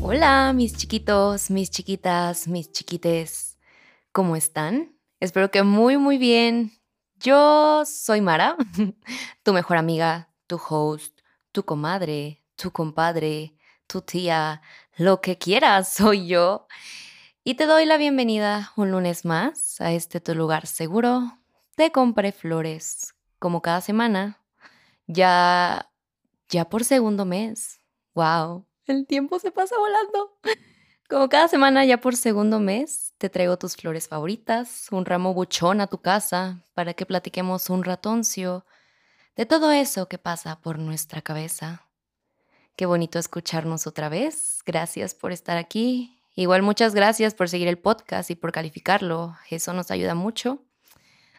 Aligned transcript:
Hola, 0.00 0.52
mis 0.54 0.76
chiquitos, 0.76 1.50
mis 1.50 1.70
chiquitas, 1.70 2.46
mis 2.46 2.70
chiquites. 2.70 3.58
¿Cómo 4.12 4.36
están? 4.36 4.96
Espero 5.18 5.50
que 5.50 5.64
muy, 5.64 5.96
muy 5.96 6.18
bien. 6.18 6.72
Yo 7.16 7.82
soy 7.84 8.20
Mara, 8.20 8.56
tu 9.42 9.52
mejor 9.52 9.76
amiga, 9.76 10.30
tu 10.46 10.56
host, 10.56 11.20
tu 11.50 11.64
comadre, 11.64 12.44
tu 12.54 12.70
compadre, 12.70 13.56
tu 13.88 14.00
tía, 14.00 14.62
lo 14.96 15.20
que 15.20 15.36
quieras, 15.36 15.92
soy 15.92 16.28
yo. 16.28 16.68
Y 17.42 17.54
te 17.54 17.66
doy 17.66 17.84
la 17.84 17.96
bienvenida 17.96 18.72
un 18.76 18.92
lunes 18.92 19.24
más 19.24 19.80
a 19.80 19.90
este 19.92 20.20
tu 20.20 20.34
lugar 20.36 20.68
seguro. 20.68 21.38
Te 21.74 21.90
compré 21.90 22.30
flores, 22.30 23.14
como 23.40 23.62
cada 23.62 23.80
semana. 23.80 24.40
Ya, 25.08 25.90
ya 26.48 26.68
por 26.68 26.84
segundo 26.84 27.24
mes. 27.24 27.80
¡Wow! 28.14 28.67
El 28.88 29.06
tiempo 29.06 29.38
se 29.38 29.50
pasa 29.50 29.76
volando. 29.76 30.38
Como 31.10 31.28
cada 31.28 31.46
semana, 31.46 31.84
ya 31.84 32.00
por 32.00 32.16
segundo 32.16 32.58
mes, 32.58 33.12
te 33.18 33.28
traigo 33.28 33.58
tus 33.58 33.76
flores 33.76 34.08
favoritas, 34.08 34.88
un 34.90 35.04
ramo 35.04 35.34
buchón 35.34 35.82
a 35.82 35.88
tu 35.88 36.00
casa 36.00 36.64
para 36.72 36.94
que 36.94 37.04
platiquemos 37.04 37.68
un 37.68 37.84
ratoncio 37.84 38.64
de 39.36 39.44
todo 39.44 39.72
eso 39.72 40.08
que 40.08 40.16
pasa 40.16 40.60
por 40.62 40.78
nuestra 40.78 41.20
cabeza. 41.20 41.86
Qué 42.76 42.86
bonito 42.86 43.18
escucharnos 43.18 43.86
otra 43.86 44.08
vez. 44.08 44.60
Gracias 44.64 45.14
por 45.14 45.32
estar 45.32 45.58
aquí. 45.58 46.18
Igual 46.34 46.62
muchas 46.62 46.94
gracias 46.94 47.34
por 47.34 47.50
seguir 47.50 47.68
el 47.68 47.78
podcast 47.78 48.30
y 48.30 48.36
por 48.36 48.52
calificarlo. 48.52 49.36
Eso 49.50 49.74
nos 49.74 49.90
ayuda 49.90 50.14
mucho. 50.14 50.62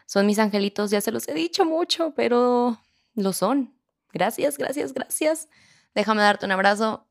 Son 0.06 0.24
mis 0.24 0.38
angelitos, 0.38 0.92
ya 0.92 1.00
se 1.00 1.10
los 1.10 1.26
he 1.26 1.34
dicho 1.34 1.64
mucho, 1.64 2.12
pero 2.14 2.78
lo 3.14 3.32
son. 3.32 3.74
Gracias, 4.12 4.56
gracias, 4.56 4.94
gracias. 4.94 5.48
Déjame 5.94 6.22
darte 6.22 6.46
un 6.46 6.52
abrazo 6.52 7.09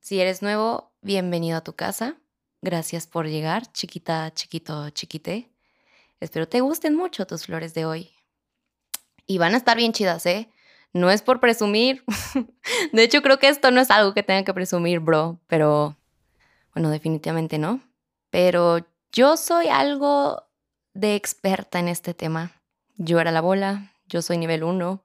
si 0.00 0.20
eres 0.20 0.42
nuevo, 0.42 0.92
bienvenido 1.00 1.58
a 1.58 1.64
tu 1.64 1.74
casa. 1.74 2.16
Gracias 2.60 3.06
por 3.06 3.26
llegar, 3.26 3.70
chiquita, 3.72 4.32
chiquito, 4.34 4.90
chiquite. 4.90 5.50
Espero 6.18 6.48
te 6.48 6.60
gusten 6.60 6.96
mucho 6.96 7.26
tus 7.26 7.46
flores 7.46 7.72
de 7.72 7.86
hoy. 7.86 8.10
Y 9.26 9.38
van 9.38 9.54
a 9.54 9.56
estar 9.56 9.76
bien 9.76 9.92
chidas, 9.92 10.26
¿eh? 10.26 10.50
No 10.92 11.10
es 11.10 11.22
por 11.22 11.38
presumir. 11.38 12.04
de 12.92 13.02
hecho, 13.02 13.22
creo 13.22 13.38
que 13.38 13.48
esto 13.48 13.70
no 13.70 13.80
es 13.80 13.90
algo 13.90 14.12
que 14.12 14.24
tenga 14.24 14.44
que 14.44 14.52
presumir, 14.52 14.98
bro. 14.98 15.38
Pero, 15.46 15.96
bueno, 16.74 16.90
definitivamente 16.90 17.58
no. 17.58 17.80
Pero 18.30 18.78
yo 19.12 19.36
soy 19.36 19.68
algo 19.68 20.48
de 20.94 21.14
experta 21.14 21.78
en 21.78 21.86
este 21.86 22.12
tema. 22.12 22.60
Yo 22.96 23.20
era 23.20 23.30
la 23.30 23.40
bola, 23.40 23.94
yo 24.06 24.20
soy 24.20 24.36
nivel 24.36 24.64
1. 24.64 25.04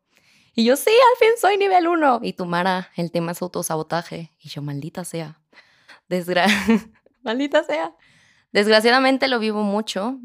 Y 0.55 0.63
yo, 0.63 0.77
sí, 0.77 0.89
al 0.89 1.19
fin 1.19 1.37
soy 1.39 1.57
nivel 1.57 1.87
1. 1.87 2.21
Y 2.23 2.33
tu 2.33 2.45
Mara, 2.45 2.89
el 2.95 3.11
tema 3.11 3.33
es 3.33 3.41
autosabotaje. 3.41 4.31
Y 4.39 4.47
yo, 4.47 4.61
maldita 4.61 5.03
sea. 5.03 5.41
Desgra 6.07 6.47
maldita 7.23 7.63
sea. 7.63 7.93
Desgraciadamente 8.53 9.27
lo 9.27 9.39
vivo 9.39 9.63
mucho. 9.63 10.17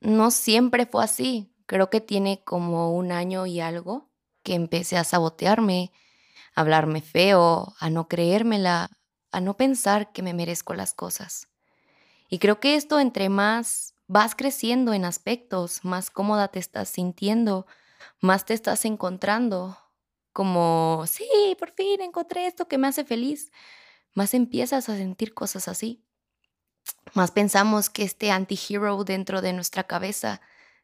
No 0.00 0.30
siempre 0.30 0.86
fue 0.86 1.04
así. 1.04 1.52
Creo 1.66 1.90
que 1.90 2.00
tiene 2.00 2.42
como 2.42 2.94
un 2.94 3.12
año 3.12 3.44
y 3.44 3.60
algo 3.60 4.08
que 4.42 4.54
empecé 4.54 4.96
a 4.96 5.04
sabotearme, 5.04 5.92
a 6.54 6.62
hablarme 6.62 7.02
feo, 7.02 7.74
a 7.78 7.90
no 7.90 8.08
creérmela, 8.08 8.88
a 9.30 9.40
no 9.40 9.58
pensar 9.58 10.12
que 10.12 10.22
me 10.22 10.32
merezco 10.32 10.72
las 10.72 10.94
cosas. 10.94 11.48
Y 12.30 12.38
creo 12.38 12.60
que 12.60 12.76
esto 12.76 12.98
entre 12.98 13.28
más 13.28 13.94
vas 14.06 14.34
creciendo 14.34 14.94
en 14.94 15.04
aspectos, 15.04 15.84
más 15.84 16.10
cómoda 16.10 16.48
te 16.48 16.60
estás 16.60 16.88
sintiendo, 16.88 17.66
más 18.26 18.44
te 18.44 18.52
estás 18.52 18.84
encontrando 18.84 19.78
como, 20.32 21.04
sí, 21.06 21.56
por 21.58 21.72
fin 21.72 22.02
encontré 22.02 22.46
esto 22.46 22.68
que 22.68 22.76
me 22.76 22.88
hace 22.88 23.06
feliz, 23.06 23.50
más 24.12 24.34
empiezas 24.34 24.90
a 24.90 24.96
sentir 24.96 25.32
cosas 25.32 25.68
así. 25.68 26.04
Más 27.14 27.30
pensamos 27.30 27.88
que 27.88 28.02
este 28.02 28.30
anti-hero 28.30 29.04
dentro 29.04 29.40
de 29.40 29.54
nuestra 29.54 29.84
cabeza 29.84 30.42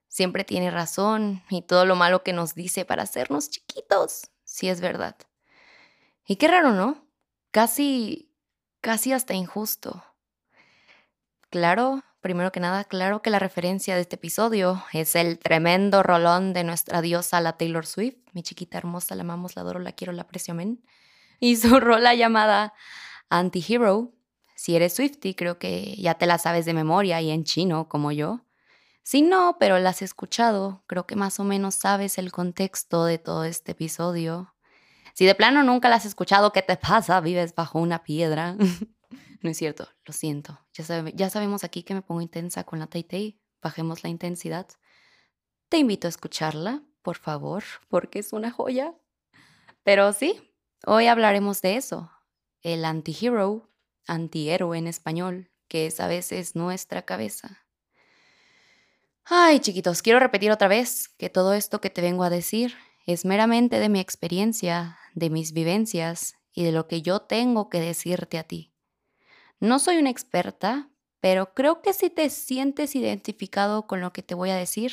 siempre 0.08 0.44
tiene 0.44 0.70
razón 0.70 1.42
y 1.50 1.62
todo 1.62 1.84
lo 1.84 1.96
malo 1.96 2.22
que 2.22 2.32
nos 2.32 2.54
dice 2.54 2.84
para 2.84 3.02
hacernos 3.02 3.50
chiquitos, 3.50 4.30
sí 4.44 4.68
es 4.68 4.80
verdad. 4.80 5.16
Y 6.26 6.36
qué 6.36 6.48
raro, 6.48 6.72
¿no? 6.72 7.06
Casi, 7.50 8.32
casi 8.80 9.12
hasta 9.12 9.34
injusto. 9.34 10.02
Claro, 11.50 12.02
Primero 12.22 12.52
que 12.52 12.60
nada, 12.60 12.84
claro 12.84 13.20
que 13.20 13.30
la 13.30 13.40
referencia 13.40 13.96
de 13.96 14.02
este 14.02 14.14
episodio 14.14 14.84
es 14.92 15.16
el 15.16 15.40
tremendo 15.40 16.04
rolón 16.04 16.52
de 16.52 16.62
nuestra 16.62 17.02
diosa, 17.02 17.40
la 17.40 17.54
Taylor 17.54 17.84
Swift. 17.84 18.14
Mi 18.32 18.44
chiquita 18.44 18.78
hermosa, 18.78 19.16
la 19.16 19.22
amamos, 19.22 19.56
la 19.56 19.62
adoro, 19.62 19.80
la 19.80 19.90
quiero, 19.90 20.12
la 20.12 20.22
aprecio, 20.22 20.52
amén. 20.52 20.84
Y 21.40 21.56
su 21.56 21.80
rola 21.80 22.14
llamada 22.14 22.74
Anti-Hero. 23.28 24.12
Si 24.54 24.76
eres 24.76 24.94
Swifty, 24.94 25.34
creo 25.34 25.58
que 25.58 25.96
ya 25.96 26.14
te 26.14 26.26
la 26.26 26.38
sabes 26.38 26.64
de 26.64 26.74
memoria 26.74 27.20
y 27.20 27.32
en 27.32 27.42
chino, 27.42 27.88
como 27.88 28.12
yo. 28.12 28.46
Si 29.02 29.22
no, 29.22 29.56
pero 29.58 29.80
la 29.80 29.90
has 29.90 30.00
escuchado, 30.00 30.84
creo 30.86 31.08
que 31.08 31.16
más 31.16 31.40
o 31.40 31.44
menos 31.44 31.74
sabes 31.74 32.18
el 32.18 32.30
contexto 32.30 33.04
de 33.04 33.18
todo 33.18 33.42
este 33.42 33.72
episodio. 33.72 34.54
Si 35.12 35.26
de 35.26 35.34
plano 35.34 35.64
nunca 35.64 35.88
la 35.88 35.96
has 35.96 36.06
escuchado, 36.06 36.52
¿qué 36.52 36.62
te 36.62 36.76
pasa? 36.76 37.20
Vives 37.20 37.52
bajo 37.56 37.80
una 37.80 38.04
piedra. 38.04 38.56
No 39.42 39.50
es 39.50 39.58
cierto, 39.58 39.88
lo 40.04 40.12
siento. 40.12 40.60
Ya, 40.72 41.28
sabemos 41.28 41.64
aquí 41.64 41.82
que 41.82 41.94
me 41.94 42.02
pongo 42.02 42.20
intensa 42.20 42.64
con 42.64 42.78
la 42.78 42.86
Tay 42.86 43.40
Bajemos 43.60 44.04
la 44.04 44.08
intensidad. 44.08 44.68
Te 45.68 45.78
invito 45.78 46.06
a 46.06 46.10
escucharla, 46.10 46.82
por 47.02 47.16
favor, 47.18 47.64
porque 47.88 48.20
es 48.20 48.32
una 48.32 48.52
joya. 48.52 48.94
Pero 49.82 50.12
sí, 50.12 50.54
hoy 50.86 51.08
hablaremos 51.08 51.60
de 51.60 51.76
eso. 51.76 52.10
El 52.60 52.84
anti-hero, 52.84 53.68
antihéroe 54.06 54.78
en 54.78 54.86
español, 54.86 55.50
que 55.66 55.86
es 55.86 55.98
a 55.98 56.06
veces 56.06 56.54
nuestra 56.54 57.02
cabeza. 57.02 57.66
Ay, 59.24 59.58
chiquitos, 59.58 60.02
quiero 60.02 60.20
repetir 60.20 60.52
otra 60.52 60.68
vez 60.68 61.08
que 61.08 61.30
todo 61.30 61.54
esto 61.54 61.80
que 61.80 61.90
te 61.90 62.00
vengo 62.00 62.22
a 62.22 62.30
decir 62.30 62.76
es 63.06 63.24
meramente 63.24 63.80
de 63.80 63.88
mi 63.88 63.98
experiencia, 63.98 64.98
de 65.14 65.30
mis 65.30 65.52
vivencias 65.52 66.36
y 66.52 66.62
de 66.62 66.72
lo 66.72 66.86
que 66.86 67.02
yo 67.02 67.20
tengo 67.22 67.68
que 67.68 67.80
decirte 67.80 68.38
a 68.38 68.44
ti. 68.44 68.71
No 69.62 69.78
soy 69.78 69.98
una 69.98 70.10
experta, 70.10 70.90
pero 71.20 71.54
creo 71.54 71.82
que 71.82 71.92
si 71.92 72.10
te 72.10 72.28
sientes 72.30 72.96
identificado 72.96 73.86
con 73.86 74.00
lo 74.00 74.12
que 74.12 74.24
te 74.24 74.34
voy 74.34 74.50
a 74.50 74.56
decir, 74.56 74.90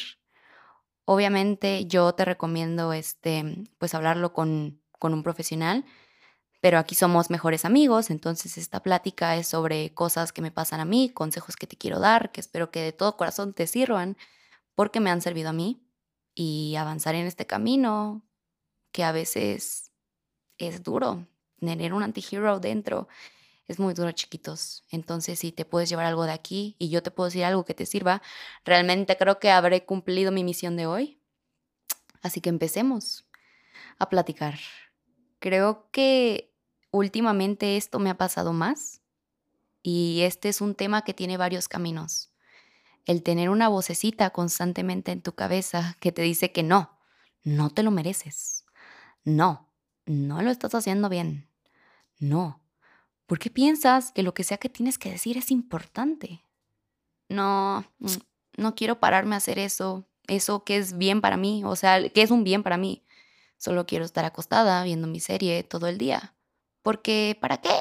obviamente 1.06 1.88
yo 1.88 2.13
te 2.13 2.24
recomiendo 2.24 2.94
este, 2.94 3.66
pues 3.79 3.96
hablarlo 3.96 4.31
con, 4.31 4.79
con 5.00 5.16
un 5.16 5.24
profesional, 5.24 5.85
pero 6.62 6.78
aquí 6.78 6.94
somos 6.94 7.31
mejores 7.31 7.66
amigos, 7.66 8.12
entonces 8.12 8.59
esta 8.59 8.84
plática 8.84 9.35
es 9.38 9.47
sobre 9.47 9.91
cosas 9.96 10.31
que 10.31 10.44
me 10.44 10.52
pasan 10.52 10.81
a 10.81 10.85
mí, 10.85 11.09
consejos 11.09 11.56
que 11.56 11.66
te 11.66 11.75
quiero 11.75 12.00
dar, 12.00 12.31
que 12.31 12.40
espero 12.40 12.69
que 12.69 12.84
de 12.84 12.91
todo 12.94 13.18
corazón 13.18 13.56
te 13.56 13.66
sirvan, 13.66 14.18
porque 14.75 15.00
me 15.00 15.09
han 15.09 15.24
servido 15.24 15.50
a 15.50 15.53
mí 15.53 15.81
y 16.35 16.75
avanzar 16.75 17.16
en 17.16 17.25
este 17.25 17.47
camino 17.47 18.22
que 18.91 19.03
a 19.03 19.12
veces 19.13 19.91
es 20.59 20.84
duro, 20.84 21.25
tener 21.59 21.91
un 21.91 22.03
antihero 22.03 22.59
dentro 22.59 23.08
es 23.69 23.78
muy 23.78 23.94
duro, 23.94 24.12
chiquitos. 24.12 24.84
Entonces, 24.90 25.38
si 25.38 25.52
te 25.52 25.63
puedes 25.63 25.90
llevar 25.90 26.07
algo 26.07 26.25
de 26.25 26.31
aquí 26.31 26.75
y 26.80 26.90
yo 26.90 27.03
te 27.03 27.12
puedo 27.12 27.28
decir 27.28 27.46
algo 27.46 27.66
que 27.66 27.75
te 27.75 27.85
sirva, 27.85 28.24
realmente 28.66 29.16
creo 29.16 29.40
que 29.40 29.52
habré 29.52 29.85
cumplido 29.85 30.31
mi 30.31 30.44
misión 30.44 30.75
de 30.75 30.88
hoy. 30.88 31.22
Así 32.24 32.41
que 32.41 32.50
empecemos 32.50 33.28
a 34.00 34.09
platicar. 34.09 34.58
Creo 35.38 35.88
que 35.91 36.52
últimamente 36.90 37.78
esto 37.78 38.00
me 38.00 38.09
ha 38.09 38.18
pasado 38.18 38.53
más 38.53 39.02
y 39.84 40.22
este 40.22 40.50
es 40.50 40.62
un 40.62 40.74
tema 40.74 41.03
que 41.03 41.13
tiene 41.13 41.38
varios 41.38 41.68
caminos. 41.68 42.34
El 43.06 43.22
tener 43.22 43.52
una 43.52 43.68
vocecita 43.68 44.31
constantemente 44.31 45.12
en 45.12 45.22
tu 45.22 45.34
cabeza 45.34 45.96
que 46.00 46.12
te 46.12 46.24
dice 46.24 46.52
que 46.52 46.63
no, 46.63 46.97
no 47.44 47.69
te 47.69 47.84
lo 47.84 47.91
mereces. 47.91 48.66
No, 49.24 49.69
no 50.08 50.41
lo 50.41 50.50
estás 50.50 50.74
haciendo 50.74 51.08
bien. 51.08 51.47
No, 52.18 52.59
¿Por 53.29 53.37
qué 53.37 53.52
piensas 53.52 54.11
que 54.11 54.23
lo 54.23 54.34
que 54.34 54.43
sea 54.43 54.58
que 54.58 54.70
tienes 54.70 54.97
que 54.97 55.11
decir 55.11 55.37
es 55.37 55.52
importante? 55.52 56.43
No, 57.28 57.85
mm, 57.99 58.08
no 58.58 58.73
quiero 58.73 58.99
pararme 58.99 59.35
a 59.35 59.37
hacer 59.37 59.59
eso, 59.59 60.09
eso 60.28 60.64
que 60.64 60.78
es 60.78 60.97
bien 60.97 61.22
para 61.22 61.37
mí, 61.37 61.61
o 61.64 61.76
sea, 61.76 62.09
que 62.09 62.23
es 62.23 62.31
un 62.31 62.43
bien 62.43 62.64
para 62.64 62.78
mí. 62.78 63.05
Solo 63.55 63.85
quiero 63.85 64.03
estar 64.03 64.26
acostada 64.26 64.84
viendo 64.84 65.05
mi 65.05 65.20
serie 65.20 65.61
todo 65.61 65.85
el 65.85 65.99
día. 65.99 66.34
Porque, 66.81 67.37
¿para 67.40 67.58
qué? 67.58 67.79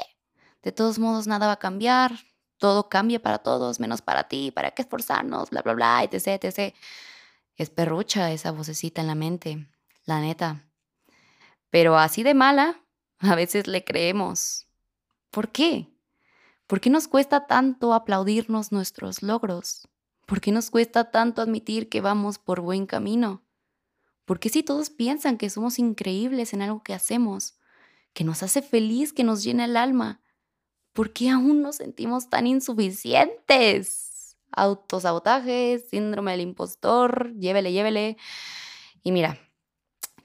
De 0.61 0.71
todos 0.71 0.99
modos, 0.99 1.25
nada 1.25 1.47
va 1.47 1.53
a 1.53 1.59
cambiar. 1.59 2.11
Todo 2.59 2.87
cambia 2.87 3.19
para 3.19 3.39
todos, 3.39 3.79
menos 3.79 4.03
para 4.03 4.25
ti. 4.27 4.51
¿Para 4.51 4.69
qué 4.69 4.83
esforzarnos? 4.83 5.49
Bla, 5.49 5.63
bla, 5.63 5.73
bla, 5.73 6.03
etc, 6.03 6.43
etc. 6.43 6.75
Es 7.55 7.71
perrucha 7.71 8.31
esa 8.31 8.51
vocecita 8.51 9.01
en 9.01 9.07
la 9.07 9.15
mente, 9.15 9.67
la 10.05 10.21
neta. 10.21 10.69
Pero 11.71 11.97
así 11.97 12.21
de 12.21 12.35
mala, 12.35 12.83
a 13.17 13.33
veces 13.33 13.65
le 13.65 13.83
creemos. 13.83 14.68
¿Por 15.31 15.51
qué? 15.51 15.89
¿Por 16.67 16.81
qué 16.81 16.89
nos 16.89 17.07
cuesta 17.07 17.47
tanto 17.47 17.93
aplaudirnos 17.93 18.71
nuestros 18.71 19.23
logros? 19.23 19.87
¿Por 20.25 20.41
qué 20.41 20.51
nos 20.51 20.69
cuesta 20.69 21.11
tanto 21.11 21.41
admitir 21.41 21.89
que 21.89 22.01
vamos 22.01 22.37
por 22.37 22.61
buen 22.61 22.85
camino? 22.85 23.43
¿Por 24.25 24.39
qué 24.39 24.49
si 24.49 24.63
todos 24.63 24.89
piensan 24.89 25.37
que 25.37 25.49
somos 25.49 25.79
increíbles 25.79 26.53
en 26.53 26.61
algo 26.61 26.83
que 26.83 26.93
hacemos, 26.93 27.59
que 28.13 28.23
nos 28.23 28.43
hace 28.43 28.61
feliz, 28.61 29.13
que 29.13 29.23
nos 29.23 29.43
llena 29.43 29.65
el 29.65 29.77
alma. 29.77 30.21
¿Por 30.93 31.13
qué 31.13 31.29
aún 31.29 31.61
nos 31.61 31.77
sentimos 31.77 32.29
tan 32.29 32.47
insuficientes? 32.47 34.37
Autosabotaje, 34.51 35.79
síndrome 35.89 36.31
del 36.31 36.41
impostor, 36.41 37.33
llévele, 37.35 37.71
llévele. 37.71 38.17
Y 39.03 39.11
mira, 39.11 39.39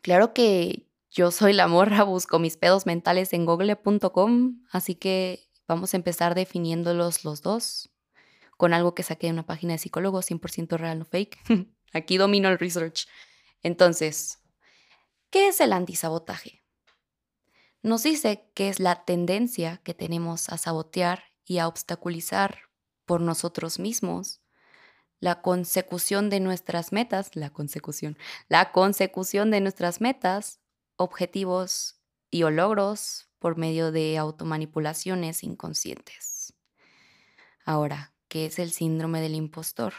claro 0.00 0.32
que 0.34 0.88
yo 1.14 1.30
soy 1.30 1.52
la 1.52 1.68
morra, 1.68 2.02
busco 2.02 2.40
mis 2.40 2.56
pedos 2.56 2.86
mentales 2.86 3.32
en 3.32 3.46
google.com, 3.46 4.64
así 4.72 4.96
que 4.96 5.48
vamos 5.68 5.94
a 5.94 5.96
empezar 5.96 6.34
definiéndolos 6.34 7.24
los 7.24 7.40
dos 7.40 7.90
con 8.56 8.74
algo 8.74 8.94
que 8.96 9.04
saqué 9.04 9.28
de 9.28 9.32
una 9.32 9.46
página 9.46 9.74
de 9.74 9.78
psicólogo 9.78 10.22
100% 10.22 10.76
real, 10.76 10.98
no 10.98 11.04
fake. 11.04 11.38
Aquí 11.92 12.16
domino 12.16 12.48
el 12.48 12.58
research. 12.58 13.06
Entonces, 13.62 14.40
¿qué 15.30 15.48
es 15.48 15.60
el 15.60 15.72
antisabotaje? 15.72 16.64
Nos 17.80 18.02
dice 18.02 18.50
que 18.54 18.68
es 18.68 18.80
la 18.80 19.04
tendencia 19.04 19.80
que 19.84 19.94
tenemos 19.94 20.48
a 20.48 20.58
sabotear 20.58 21.22
y 21.44 21.58
a 21.58 21.68
obstaculizar 21.68 22.58
por 23.04 23.20
nosotros 23.20 23.78
mismos 23.78 24.40
la 25.20 25.42
consecución 25.42 26.28
de 26.28 26.40
nuestras 26.40 26.92
metas, 26.92 27.36
la 27.36 27.50
consecución, 27.50 28.18
la 28.48 28.72
consecución 28.72 29.52
de 29.52 29.60
nuestras 29.60 30.00
metas, 30.00 30.60
objetivos 30.96 32.00
y 32.30 32.42
o 32.42 32.50
logros 32.50 33.28
por 33.38 33.56
medio 33.56 33.92
de 33.92 34.18
automanipulaciones 34.18 35.42
inconscientes. 35.44 36.54
Ahora, 37.64 38.14
¿qué 38.28 38.46
es 38.46 38.58
el 38.58 38.70
síndrome 38.72 39.20
del 39.20 39.34
impostor? 39.34 39.94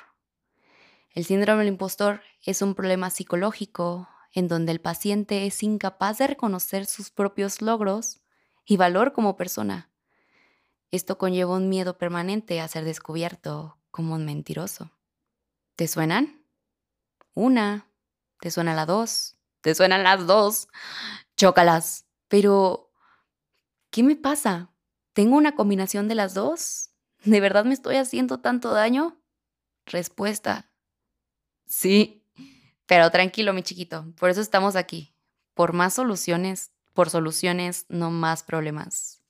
El 1.12 1.25
síndrome 1.25 1.59
del 1.59 1.74
impostor 1.74 2.21
es 2.44 2.62
un 2.62 2.75
problema 2.75 3.09
psicológico 3.09 4.09
en 4.33 4.47
donde 4.47 4.74
el 4.74 4.81
paciente 4.81 5.45
es 5.45 5.63
incapaz 5.63 6.18
de 6.18 6.27
reconocer 6.27 6.86
sus 6.86 7.09
propios 7.09 7.62
logros 7.62 8.21
y 8.65 8.77
valor 8.77 9.13
como 9.13 9.38
persona. 9.38 9.89
Esto 10.91 11.18
conlleva 11.18 11.56
un 11.56 11.69
miedo 11.69 11.98
permanente 11.98 12.59
a 12.59 12.68
ser 12.68 12.83
descubierto 12.83 13.77
como 13.91 14.15
un 14.15 14.25
mentiroso. 14.25 14.91
¿Te 15.75 15.88
suenan? 15.88 16.45
Una. 17.33 17.89
¿Te 18.39 18.51
suena 18.51 18.75
la 18.75 18.86
dos? 18.86 19.38
¿Te 19.65 19.73
suenan 19.73 20.03
las 20.03 20.27
dos? 20.27 20.67
Chócalas. 21.38 22.06
Pero, 22.27 22.91
¿qué 23.89 24.03
me 24.03 24.15
pasa? 24.15 24.71
¿Tengo 25.13 25.38
una 25.38 25.56
combinación 25.56 26.07
de 26.07 26.13
las 26.13 26.35
dos? 26.35 26.91
¿De 27.23 27.39
verdad 27.39 27.65
me 27.65 27.73
estoy 27.73 27.95
haciendo 27.95 28.41
tanto 28.41 28.69
daño? 28.69 29.19
Respuesta. 29.88 30.71
Sí. 31.65 32.23
Pero 32.85 33.09
tranquilo, 33.09 33.53
mi 33.53 33.63
chiquito. 33.63 34.13
Por 34.19 34.29
eso 34.29 34.39
estamos 34.39 34.75
aquí. 34.75 35.15
Por 35.56 35.73
más 35.73 35.95
soluciones, 35.95 36.71
por 36.94 37.09
soluciones, 37.09 37.88
no 37.89 38.12
más 38.12 38.44
problemas. 38.44 39.23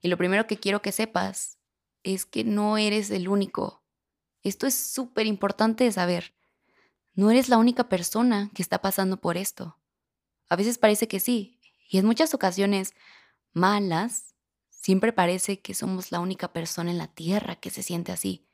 Y 0.00 0.08
lo 0.08 0.16
primero 0.16 0.46
que 0.46 0.56
quiero 0.56 0.80
que 0.80 0.92
sepas 0.92 1.58
es 2.04 2.24
que 2.24 2.42
no 2.42 2.78
eres 2.78 3.10
el 3.10 3.28
único. 3.28 3.84
Esto 4.42 4.66
es 4.66 4.74
súper 4.74 5.26
importante 5.26 5.84
de 5.84 5.92
saber. 5.92 6.37
No 7.18 7.32
eres 7.32 7.48
la 7.48 7.58
única 7.58 7.88
persona 7.88 8.48
que 8.54 8.62
está 8.62 8.80
pasando 8.80 9.16
por 9.16 9.36
esto. 9.36 9.76
A 10.48 10.54
veces 10.54 10.78
parece 10.78 11.08
que 11.08 11.18
sí, 11.18 11.58
y 11.90 11.98
en 11.98 12.06
muchas 12.06 12.32
ocasiones 12.32 12.94
malas, 13.52 14.36
siempre 14.70 15.12
parece 15.12 15.58
que 15.58 15.74
somos 15.74 16.12
la 16.12 16.20
única 16.20 16.52
persona 16.52 16.92
en 16.92 16.96
la 16.96 17.08
tierra 17.08 17.56
que 17.56 17.70
se 17.70 17.82
siente 17.82 18.12
así, 18.12 18.46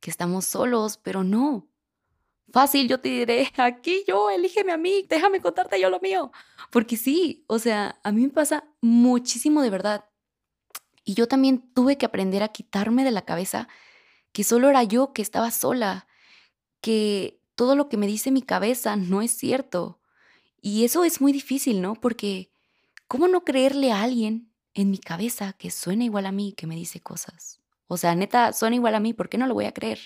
que 0.00 0.10
estamos 0.10 0.44
solos, 0.44 0.98
pero 0.98 1.24
no. 1.24 1.66
Fácil, 2.52 2.88
yo 2.88 3.00
te 3.00 3.08
diré, 3.08 3.50
aquí 3.56 4.04
yo, 4.06 4.28
elígeme 4.28 4.72
a 4.72 4.76
mí, 4.76 5.06
déjame 5.08 5.40
contarte 5.40 5.80
yo 5.80 5.88
lo 5.88 5.98
mío. 6.00 6.30
Porque 6.70 6.98
sí, 6.98 7.46
o 7.46 7.58
sea, 7.58 8.00
a 8.04 8.12
mí 8.12 8.24
me 8.24 8.34
pasa 8.34 8.64
muchísimo 8.82 9.62
de 9.62 9.70
verdad. 9.70 10.04
Y 11.06 11.14
yo 11.14 11.26
también 11.26 11.72
tuve 11.72 11.96
que 11.96 12.04
aprender 12.04 12.42
a 12.42 12.48
quitarme 12.48 13.02
de 13.02 13.12
la 13.12 13.24
cabeza 13.24 13.66
que 14.32 14.44
solo 14.44 14.68
era 14.68 14.82
yo 14.82 15.14
que 15.14 15.22
estaba 15.22 15.50
sola, 15.50 16.06
que 16.82 17.40
todo 17.54 17.76
lo 17.76 17.88
que 17.88 17.96
me 17.96 18.06
dice 18.06 18.30
mi 18.30 18.42
cabeza 18.42 18.96
no 18.96 19.22
es 19.22 19.30
cierto. 19.30 20.00
Y 20.60 20.84
eso 20.84 21.04
es 21.04 21.20
muy 21.20 21.32
difícil, 21.32 21.82
¿no? 21.82 21.94
Porque 21.94 22.50
¿cómo 23.06 23.28
no 23.28 23.44
creerle 23.44 23.92
a 23.92 24.02
alguien 24.02 24.50
en 24.74 24.90
mi 24.90 24.98
cabeza 24.98 25.52
que 25.52 25.70
suena 25.70 26.04
igual 26.04 26.26
a 26.26 26.32
mí, 26.32 26.52
que 26.52 26.66
me 26.66 26.74
dice 26.74 27.00
cosas? 27.00 27.60
O 27.86 27.96
sea, 27.96 28.14
neta, 28.14 28.52
suena 28.52 28.76
igual 28.76 28.94
a 28.94 29.00
mí, 29.00 29.12
¿por 29.12 29.28
qué 29.28 29.38
no 29.38 29.46
lo 29.46 29.54
voy 29.54 29.66
a 29.66 29.72
creer? 29.72 29.98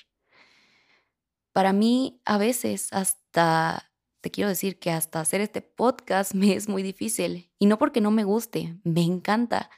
Para 1.52 1.72
mí, 1.72 2.20
a 2.24 2.38
veces, 2.38 2.92
hasta, 2.92 3.90
te 4.20 4.30
quiero 4.30 4.48
decir 4.48 4.78
que 4.78 4.90
hasta 4.90 5.20
hacer 5.20 5.40
este 5.40 5.62
podcast 5.62 6.34
me 6.34 6.54
es 6.54 6.68
muy 6.68 6.82
difícil. 6.82 7.50
Y 7.58 7.66
no 7.66 7.78
porque 7.78 8.00
no 8.00 8.10
me 8.10 8.24
guste, 8.24 8.76
me 8.84 9.02
encanta. 9.02 9.70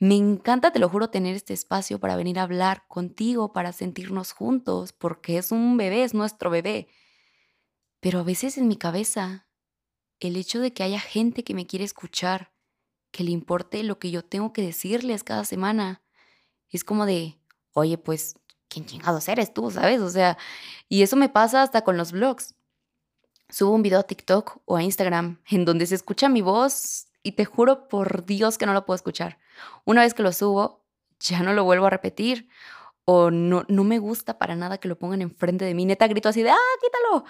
Me 0.00 0.16
encanta, 0.16 0.72
te 0.72 0.80
lo 0.80 0.88
juro, 0.88 1.10
tener 1.10 1.36
este 1.36 1.54
espacio 1.54 1.98
para 2.00 2.16
venir 2.16 2.38
a 2.38 2.42
hablar 2.42 2.84
contigo, 2.88 3.52
para 3.52 3.72
sentirnos 3.72 4.32
juntos, 4.32 4.92
porque 4.92 5.38
es 5.38 5.52
un 5.52 5.76
bebé, 5.76 6.02
es 6.02 6.12
nuestro 6.12 6.50
bebé. 6.50 6.88
Pero 8.04 8.18
a 8.18 8.22
veces 8.22 8.58
en 8.58 8.68
mi 8.68 8.76
cabeza, 8.76 9.48
el 10.20 10.36
hecho 10.36 10.60
de 10.60 10.74
que 10.74 10.82
haya 10.82 11.00
gente 11.00 11.42
que 11.42 11.54
me 11.54 11.66
quiere 11.66 11.86
escuchar, 11.86 12.52
que 13.10 13.24
le 13.24 13.30
importe 13.30 13.82
lo 13.82 13.98
que 13.98 14.10
yo 14.10 14.22
tengo 14.22 14.52
que 14.52 14.60
decirles 14.60 15.24
cada 15.24 15.46
semana, 15.46 16.02
es 16.68 16.84
como 16.84 17.06
de, 17.06 17.40
oye, 17.72 17.96
pues, 17.96 18.34
¿quién 18.68 18.84
chingados 18.84 19.26
eres 19.28 19.54
tú, 19.54 19.70
sabes? 19.70 20.02
O 20.02 20.10
sea, 20.10 20.36
y 20.86 21.00
eso 21.00 21.16
me 21.16 21.30
pasa 21.30 21.62
hasta 21.62 21.80
con 21.80 21.96
los 21.96 22.12
vlogs. 22.12 22.54
Subo 23.48 23.70
un 23.70 23.80
video 23.80 24.00
a 24.00 24.02
TikTok 24.02 24.60
o 24.66 24.76
a 24.76 24.82
Instagram 24.82 25.40
en 25.48 25.64
donde 25.64 25.86
se 25.86 25.94
escucha 25.94 26.28
mi 26.28 26.42
voz 26.42 27.06
y 27.22 27.32
te 27.32 27.46
juro 27.46 27.88
por 27.88 28.26
Dios 28.26 28.58
que 28.58 28.66
no 28.66 28.74
lo 28.74 28.84
puedo 28.84 28.96
escuchar. 28.96 29.38
Una 29.86 30.02
vez 30.02 30.12
que 30.12 30.22
lo 30.22 30.32
subo, 30.32 30.84
ya 31.20 31.40
no 31.40 31.54
lo 31.54 31.64
vuelvo 31.64 31.86
a 31.86 31.90
repetir 31.90 32.50
o 33.06 33.30
no, 33.30 33.64
no 33.68 33.84
me 33.84 33.98
gusta 33.98 34.38
para 34.38 34.56
nada 34.56 34.78
que 34.78 34.88
lo 34.88 34.98
pongan 34.98 35.22
enfrente 35.22 35.64
de 35.64 35.74
mí. 35.74 35.84
Neta 35.84 36.06
grito 36.06 36.28
así 36.28 36.42
de, 36.42 36.50
ah, 36.50 36.76
quítalo. 36.82 37.24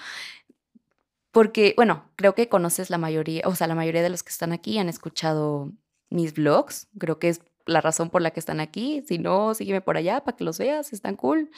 Porque, 1.35 1.75
bueno, 1.77 2.13
creo 2.15 2.37
que 2.37 2.49
conoces 2.49 2.91
la 2.91 2.97
mayoría, 2.97 3.43
o 3.47 3.57
sea, 3.57 3.67
la 3.67 3.75
mayoría 3.75 4.05
de 4.05 4.09
los 4.09 4.23
que 4.23 4.31
están 4.31 4.53
aquí 4.53 4.79
han 4.79 4.89
escuchado 4.89 5.73
mis 6.09 6.33
vlogs. 6.33 6.87
Creo 6.97 7.19
que 7.19 7.29
es 7.29 7.41
la 7.67 7.81
razón 7.81 8.09
por 8.09 8.23
la 8.23 8.31
que 8.31 8.39
están 8.39 8.61
aquí. 8.61 9.03
Si 9.09 9.19
no, 9.19 9.53
sígueme 9.53 9.81
por 9.81 9.97
allá 9.97 10.23
para 10.23 10.37
que 10.37 10.45
los 10.45 10.59
veas, 10.59 10.93
están 10.93 11.17
cool. 11.17 11.51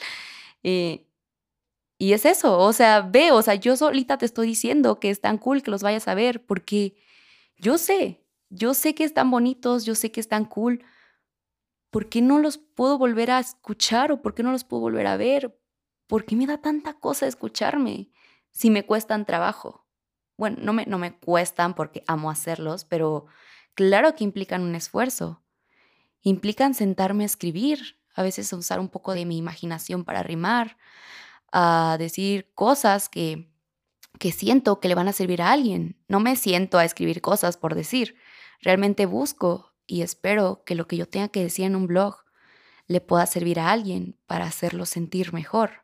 Eh, 0.63 1.05
y 1.99 2.13
es 2.13 2.25
eso, 2.25 2.57
o 2.57 2.73
sea, 2.73 3.01
ve, 3.01 3.31
o 3.31 3.43
sea, 3.43 3.53
yo 3.53 3.77
solita 3.77 4.17
te 4.17 4.25
estoy 4.25 4.47
diciendo 4.47 4.99
que 4.99 5.11
es 5.11 5.21
tan 5.21 5.37
cool 5.37 5.61
que 5.61 5.69
los 5.69 5.83
vayas 5.83 6.07
a 6.07 6.15
ver, 6.15 6.43
porque 6.43 6.95
yo 7.57 7.77
sé, 7.77 8.25
yo 8.49 8.73
sé 8.73 8.95
que 8.95 9.03
están 9.03 9.29
bonitos, 9.29 9.85
yo 9.85 9.93
sé 9.93 10.11
que 10.11 10.21
están 10.21 10.45
cool. 10.45 10.83
¿Por 11.91 12.09
qué 12.09 12.23
no 12.23 12.39
los 12.39 12.57
puedo 12.57 12.97
volver 12.97 13.29
a 13.29 13.39
escuchar 13.39 14.11
o 14.11 14.23
por 14.23 14.33
qué 14.33 14.41
no 14.41 14.51
los 14.51 14.63
puedo 14.63 14.81
volver 14.81 15.05
a 15.05 15.17
ver? 15.17 15.55
¿Por 16.07 16.25
qué 16.25 16.35
me 16.35 16.47
da 16.47 16.57
tanta 16.59 16.95
cosa 16.95 17.27
escucharme 17.27 18.09
si 18.51 18.69
me 18.69 18.85
cuestan 18.85 19.25
trabajo? 19.25 19.85
Bueno, 20.37 20.57
no 20.61 20.73
me, 20.73 20.85
no 20.85 20.97
me 20.97 21.17
cuestan 21.17 21.73
porque 21.73 22.03
amo 22.07 22.29
hacerlos, 22.29 22.85
pero 22.85 23.25
claro 23.73 24.15
que 24.15 24.23
implican 24.23 24.61
un 24.61 24.75
esfuerzo. 24.75 25.41
Implican 26.21 26.73
sentarme 26.73 27.23
a 27.23 27.27
escribir, 27.27 27.99
a 28.13 28.23
veces 28.23 28.51
usar 28.53 28.79
un 28.79 28.89
poco 28.89 29.13
de 29.13 29.25
mi 29.25 29.37
imaginación 29.37 30.03
para 30.03 30.23
rimar, 30.23 30.77
a 31.51 31.95
decir 31.99 32.51
cosas 32.53 33.09
que, 33.09 33.49
que 34.19 34.31
siento 34.31 34.79
que 34.79 34.87
le 34.87 34.95
van 34.95 35.07
a 35.07 35.13
servir 35.13 35.41
a 35.41 35.51
alguien. 35.51 35.97
No 36.07 36.19
me 36.19 36.35
siento 36.35 36.77
a 36.77 36.85
escribir 36.85 37.21
cosas 37.21 37.57
por 37.57 37.75
decir. 37.75 38.15
Realmente 38.61 39.05
busco 39.05 39.73
y 39.85 40.01
espero 40.01 40.63
que 40.65 40.75
lo 40.75 40.87
que 40.87 40.97
yo 40.97 41.07
tenga 41.07 41.29
que 41.29 41.43
decir 41.43 41.65
en 41.65 41.75
un 41.75 41.87
blog 41.87 42.17
le 42.87 43.01
pueda 43.01 43.25
servir 43.25 43.59
a 43.59 43.71
alguien 43.71 44.17
para 44.25 44.45
hacerlo 44.45 44.85
sentir 44.85 45.33
mejor, 45.33 45.83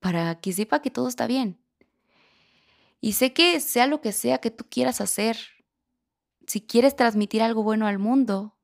para 0.00 0.40
que 0.40 0.52
sepa 0.52 0.80
que 0.80 0.90
todo 0.90 1.08
está 1.08 1.26
bien. 1.26 1.60
Y 3.00 3.12
sé 3.12 3.32
que 3.32 3.60
sea 3.60 3.86
lo 3.86 4.00
que 4.00 4.12
sea 4.12 4.38
que 4.38 4.50
tú 4.50 4.64
quieras 4.68 5.00
hacer, 5.00 5.38
si 6.46 6.60
quieres 6.60 6.96
transmitir 6.96 7.42
algo 7.42 7.62
bueno 7.62 7.86
al 7.86 7.98
mundo, 7.98 8.56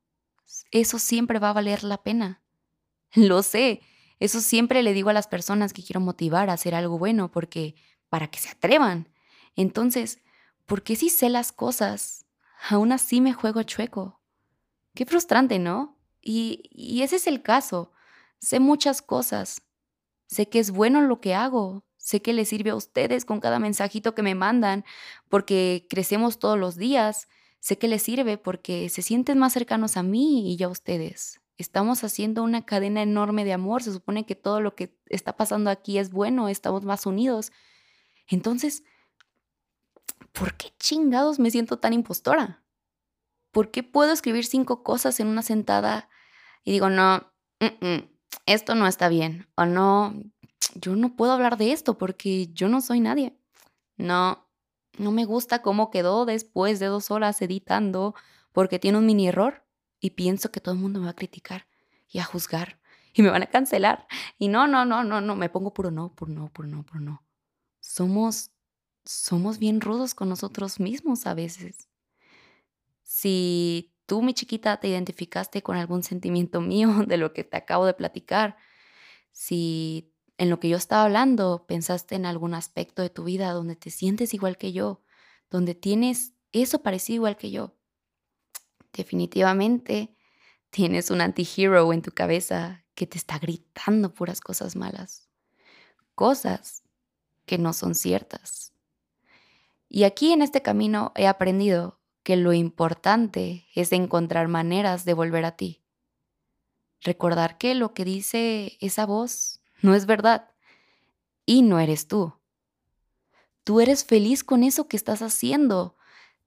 eso 0.71 0.99
siempre 0.99 1.39
va 1.39 1.51
a 1.51 1.53
valer 1.53 1.83
la 1.83 2.03
pena. 2.03 2.43
Lo 3.15 3.43
sé, 3.43 3.81
eso 4.19 4.41
siempre 4.41 4.83
le 4.83 4.93
digo 4.93 5.09
a 5.09 5.13
las 5.13 5.27
personas 5.27 5.71
que 5.71 5.83
quiero 5.83 6.01
motivar 6.01 6.49
a 6.49 6.53
hacer 6.53 6.75
algo 6.75 6.97
bueno, 6.97 7.31
porque 7.31 7.75
para 8.09 8.27
que 8.27 8.39
se 8.39 8.49
atrevan. 8.49 9.09
Entonces, 9.55 10.21
¿por 10.65 10.83
qué 10.83 10.95
si 10.95 11.09
sé 11.09 11.29
las 11.29 11.51
cosas 11.51 12.25
aún 12.69 12.91
así 12.91 13.21
me 13.21 13.33
juego 13.33 13.63
chueco. 13.63 14.21
Qué 14.93 15.05
frustrante, 15.05 15.59
¿no? 15.59 15.97
Y, 16.21 17.01
ese 17.01 17.17
es 17.17 17.27
el 17.27 17.41
caso. 17.41 17.91
Sé 18.39 18.59
muchas 18.59 19.01
cosas. 19.01 19.61
Sé 20.27 20.49
que 20.49 20.59
es 20.59 20.71
bueno 20.71 21.01
lo 21.01 21.19
que 21.21 21.35
hago. 21.35 21.84
Sé 22.05 22.21
que 22.21 22.33
les 22.33 22.49
sirve 22.49 22.69
a 22.69 22.75
ustedes 22.75 23.25
con 23.25 23.39
cada 23.39 23.57
mensajito 23.57 24.13
que 24.13 24.21
me 24.21 24.35
mandan, 24.35 24.85
porque 25.27 25.87
crecemos 25.89 26.37
todos 26.37 26.59
los 26.59 26.75
días. 26.75 27.27
Sé 27.59 27.77
que 27.77 27.87
les 27.87 28.03
sirve 28.03 28.37
porque 28.37 28.89
se 28.89 29.01
sienten 29.01 29.39
más 29.39 29.53
cercanos 29.53 29.97
a 29.97 30.03
mí 30.03 30.51
y 30.51 30.55
yo 30.55 30.67
a 30.67 30.71
ustedes. 30.71 31.41
Estamos 31.57 32.03
haciendo 32.03 32.43
una 32.43 32.65
cadena 32.65 33.01
enorme 33.01 33.43
de 33.43 33.53
amor. 33.53 33.81
Se 33.81 33.91
supone 33.91 34.25
que 34.25 34.35
todo 34.35 34.61
lo 34.61 34.75
que 34.75 34.95
está 35.07 35.35
pasando 35.35 35.71
aquí 35.71 35.97
es 35.97 36.11
bueno, 36.11 36.47
estamos 36.47 36.83
más 36.83 37.07
unidos. 37.07 37.51
Entonces, 38.27 38.83
¿por 40.31 40.55
qué 40.55 40.73
chingados 40.77 41.39
me 41.39 41.49
siento 41.49 41.79
tan 41.79 41.93
impostora? 41.93 42.65
¿por 43.55 43.71
qué 43.71 43.83
puedo 43.83 44.11
escribir 44.11 44.45
cinco 44.45 44.83
cosas 44.83 45.21
en 45.21 45.27
una 45.27 45.41
sentada 45.41 46.09
y 46.65 46.73
digo, 46.73 46.89
no, 46.89 47.31
esto 48.45 48.75
no 48.75 48.85
está 48.85 49.07
bien? 49.07 49.47
O 49.55 49.65
no, 49.65 50.13
yo 50.75 50.95
no 50.95 51.15
puedo 51.15 51.31
hablar 51.31 51.57
de 51.57 51.71
esto 51.71 51.97
porque 51.97 52.47
yo 52.53 52.69
no 52.69 52.81
soy 52.81 52.99
nadie. 52.99 53.37
No, 53.97 54.47
no 54.97 55.11
me 55.11 55.25
gusta 55.25 55.61
cómo 55.61 55.89
quedó 55.91 56.25
después 56.25 56.79
de 56.79 56.87
dos 56.87 57.11
horas 57.11 57.41
editando 57.41 58.15
porque 58.51 58.79
tiene 58.79 58.97
un 58.97 59.05
mini 59.05 59.27
error 59.27 59.65
y 59.99 60.11
pienso 60.11 60.51
que 60.51 60.59
todo 60.59 60.75
el 60.75 60.81
mundo 60.81 60.99
me 60.99 61.05
va 61.05 61.11
a 61.11 61.15
criticar 61.15 61.67
y 62.07 62.19
a 62.19 62.23
juzgar 62.23 62.79
y 63.13 63.21
me 63.21 63.29
van 63.29 63.43
a 63.43 63.47
cancelar. 63.47 64.07
Y 64.37 64.47
no, 64.49 64.67
no, 64.67 64.85
no, 64.85 65.03
no, 65.03 65.21
no, 65.21 65.35
me 65.35 65.49
pongo 65.49 65.73
puro 65.73 65.91
no, 65.91 66.13
puro 66.13 66.31
no, 66.31 66.51
puro 66.51 66.67
no, 66.67 66.83
puro 66.83 66.99
no. 66.99 67.23
Somos, 67.79 68.51
somos 69.05 69.59
bien 69.59 69.81
rudos 69.81 70.15
con 70.15 70.29
nosotros 70.29 70.79
mismos 70.79 71.25
a 71.27 71.33
veces. 71.33 71.89
Si 73.03 73.93
tú, 74.05 74.21
mi 74.21 74.33
chiquita, 74.33 74.77
te 74.79 74.87
identificaste 74.87 75.61
con 75.61 75.77
algún 75.77 76.03
sentimiento 76.03 76.61
mío 76.61 77.03
de 77.07 77.17
lo 77.17 77.33
que 77.33 77.43
te 77.43 77.57
acabo 77.57 77.85
de 77.85 77.93
platicar, 77.93 78.57
si 79.31 80.14
en 80.37 80.49
lo 80.49 80.59
que 80.59 80.69
yo 80.69 80.77
estaba 80.77 81.03
hablando 81.03 81.65
pensaste 81.67 82.15
en 82.15 82.25
algún 82.25 82.53
aspecto 82.53 83.01
de 83.01 83.09
tu 83.09 83.23
vida 83.23 83.51
donde 83.51 83.75
te 83.75 83.89
sientes 83.89 84.33
igual 84.33 84.57
que 84.57 84.73
yo, 84.73 85.01
donde 85.49 85.75
tienes 85.75 86.33
eso 86.51 86.81
parecido 86.81 87.15
igual 87.15 87.37
que 87.37 87.51
yo, 87.51 87.75
definitivamente 88.93 90.15
tienes 90.69 91.11
un 91.11 91.21
anti-hero 91.21 91.93
en 91.93 92.01
tu 92.01 92.11
cabeza 92.11 92.85
que 92.95 93.07
te 93.07 93.17
está 93.17 93.39
gritando 93.39 94.13
puras 94.13 94.41
cosas 94.41 94.75
malas, 94.75 95.29
cosas 96.15 96.83
que 97.45 97.57
no 97.57 97.73
son 97.73 97.95
ciertas. 97.95 98.73
Y 99.87 100.03
aquí 100.03 100.33
en 100.33 100.41
este 100.41 100.61
camino 100.61 101.11
he 101.15 101.27
aprendido 101.27 101.99
que 102.23 102.35
lo 102.35 102.53
importante 102.53 103.67
es 103.75 103.91
encontrar 103.91 104.47
maneras 104.47 105.05
de 105.05 105.13
volver 105.13 105.45
a 105.45 105.55
ti. 105.55 105.83
Recordar 107.01 107.57
que 107.57 107.75
lo 107.75 107.93
que 107.93 108.03
dice 108.03 108.77
esa 108.81 109.05
voz 109.05 109.61
no 109.81 109.95
es 109.95 110.05
verdad 110.05 110.51
y 111.45 111.61
no 111.61 111.79
eres 111.79 112.07
tú. 112.07 112.33
Tú 113.63 113.81
eres 113.81 114.05
feliz 114.05 114.43
con 114.43 114.63
eso 114.63 114.87
que 114.87 114.97
estás 114.97 115.21
haciendo, 115.21 115.95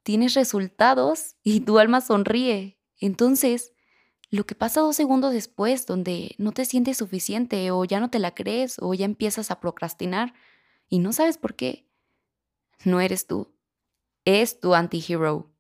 tienes 0.03 0.35
resultados 0.35 1.37
y 1.43 1.61
tu 1.61 1.79
alma 1.79 2.01
sonríe. 2.01 2.79
Entonces, 3.01 3.73
lo 4.31 4.45
que 4.47 4.55
pasa 4.55 4.81
dos 4.81 4.97
segundos 4.97 5.33
después, 5.33 5.87
donde 5.87 6.35
no 6.39 6.53
te 6.53 6.65
sientes 6.65 6.99
suficiente 6.99 7.71
o 7.71 7.85
ya 7.85 7.99
no 7.99 8.11
te 8.11 8.19
la 8.19 8.35
crees 8.35 8.77
o 8.81 8.95
ya 8.95 9.05
empiezas 9.05 9.51
a 9.51 9.59
procrastinar 9.61 10.35
y 10.89 10.99
no 10.99 11.13
sabes 11.13 11.39
por 11.39 11.55
qué, 11.55 11.87
no 12.85 13.01
eres 13.01 13.27
tú, 13.27 13.53
es 14.25 14.61
tu 14.61 14.75
anti-hero. 14.75 15.51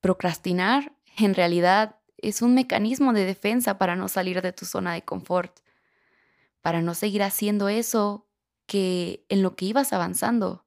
Procrastinar 0.00 0.96
en 1.16 1.34
realidad 1.34 1.96
es 2.18 2.42
un 2.42 2.54
mecanismo 2.54 3.12
de 3.12 3.24
defensa 3.24 3.78
para 3.78 3.96
no 3.96 4.08
salir 4.08 4.42
de 4.42 4.52
tu 4.52 4.64
zona 4.66 4.94
de 4.94 5.02
confort, 5.02 5.60
para 6.66 6.82
no 6.82 6.94
seguir 6.94 7.22
haciendo 7.22 7.68
eso 7.68 8.28
que 8.66 9.24
en 9.28 9.44
lo 9.44 9.54
que 9.54 9.66
ibas 9.66 9.92
avanzando. 9.92 10.66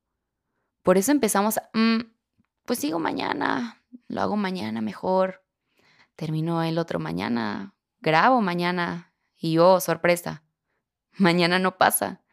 Por 0.81 0.97
eso 0.97 1.11
empezamos 1.11 1.57
a, 1.57 1.69
mm, 1.73 2.13
pues 2.63 2.79
sigo 2.79 2.99
mañana, 2.99 3.83
lo 4.07 4.21
hago 4.21 4.37
mañana 4.37 4.79
mejor, 4.79 5.43
termino 6.15 6.63
el 6.63 6.77
otro 6.77 6.99
mañana, 6.99 7.75
grabo 7.99 8.39
mañana 8.39 9.13
y 9.35 9.57
oh, 9.57 9.81
sorpresa, 9.81 10.45
mañana 11.17 11.59
no 11.59 11.77
pasa. 11.77 12.23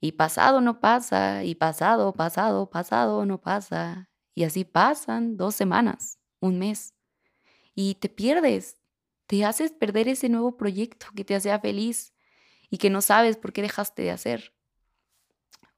Y 0.00 0.12
pasado 0.12 0.60
no 0.60 0.78
pasa, 0.78 1.42
y 1.42 1.56
pasado, 1.56 2.12
pasado, 2.12 2.70
pasado 2.70 3.26
no 3.26 3.40
pasa. 3.40 4.08
Y 4.36 4.44
así 4.44 4.62
pasan 4.64 5.36
dos 5.36 5.56
semanas 5.56 6.20
un 6.38 6.60
mes. 6.60 6.94
Y 7.74 7.96
te 7.96 8.08
pierdes, 8.08 8.78
te 9.26 9.44
haces 9.44 9.72
perder 9.72 10.06
ese 10.06 10.28
nuevo 10.28 10.56
proyecto 10.56 11.06
que 11.16 11.24
te 11.24 11.34
hacía 11.34 11.58
feliz 11.58 12.14
y 12.70 12.78
que 12.78 12.88
no 12.88 13.02
sabes 13.02 13.36
por 13.36 13.52
qué 13.52 13.62
dejaste 13.62 14.02
de 14.02 14.12
hacer. 14.12 14.54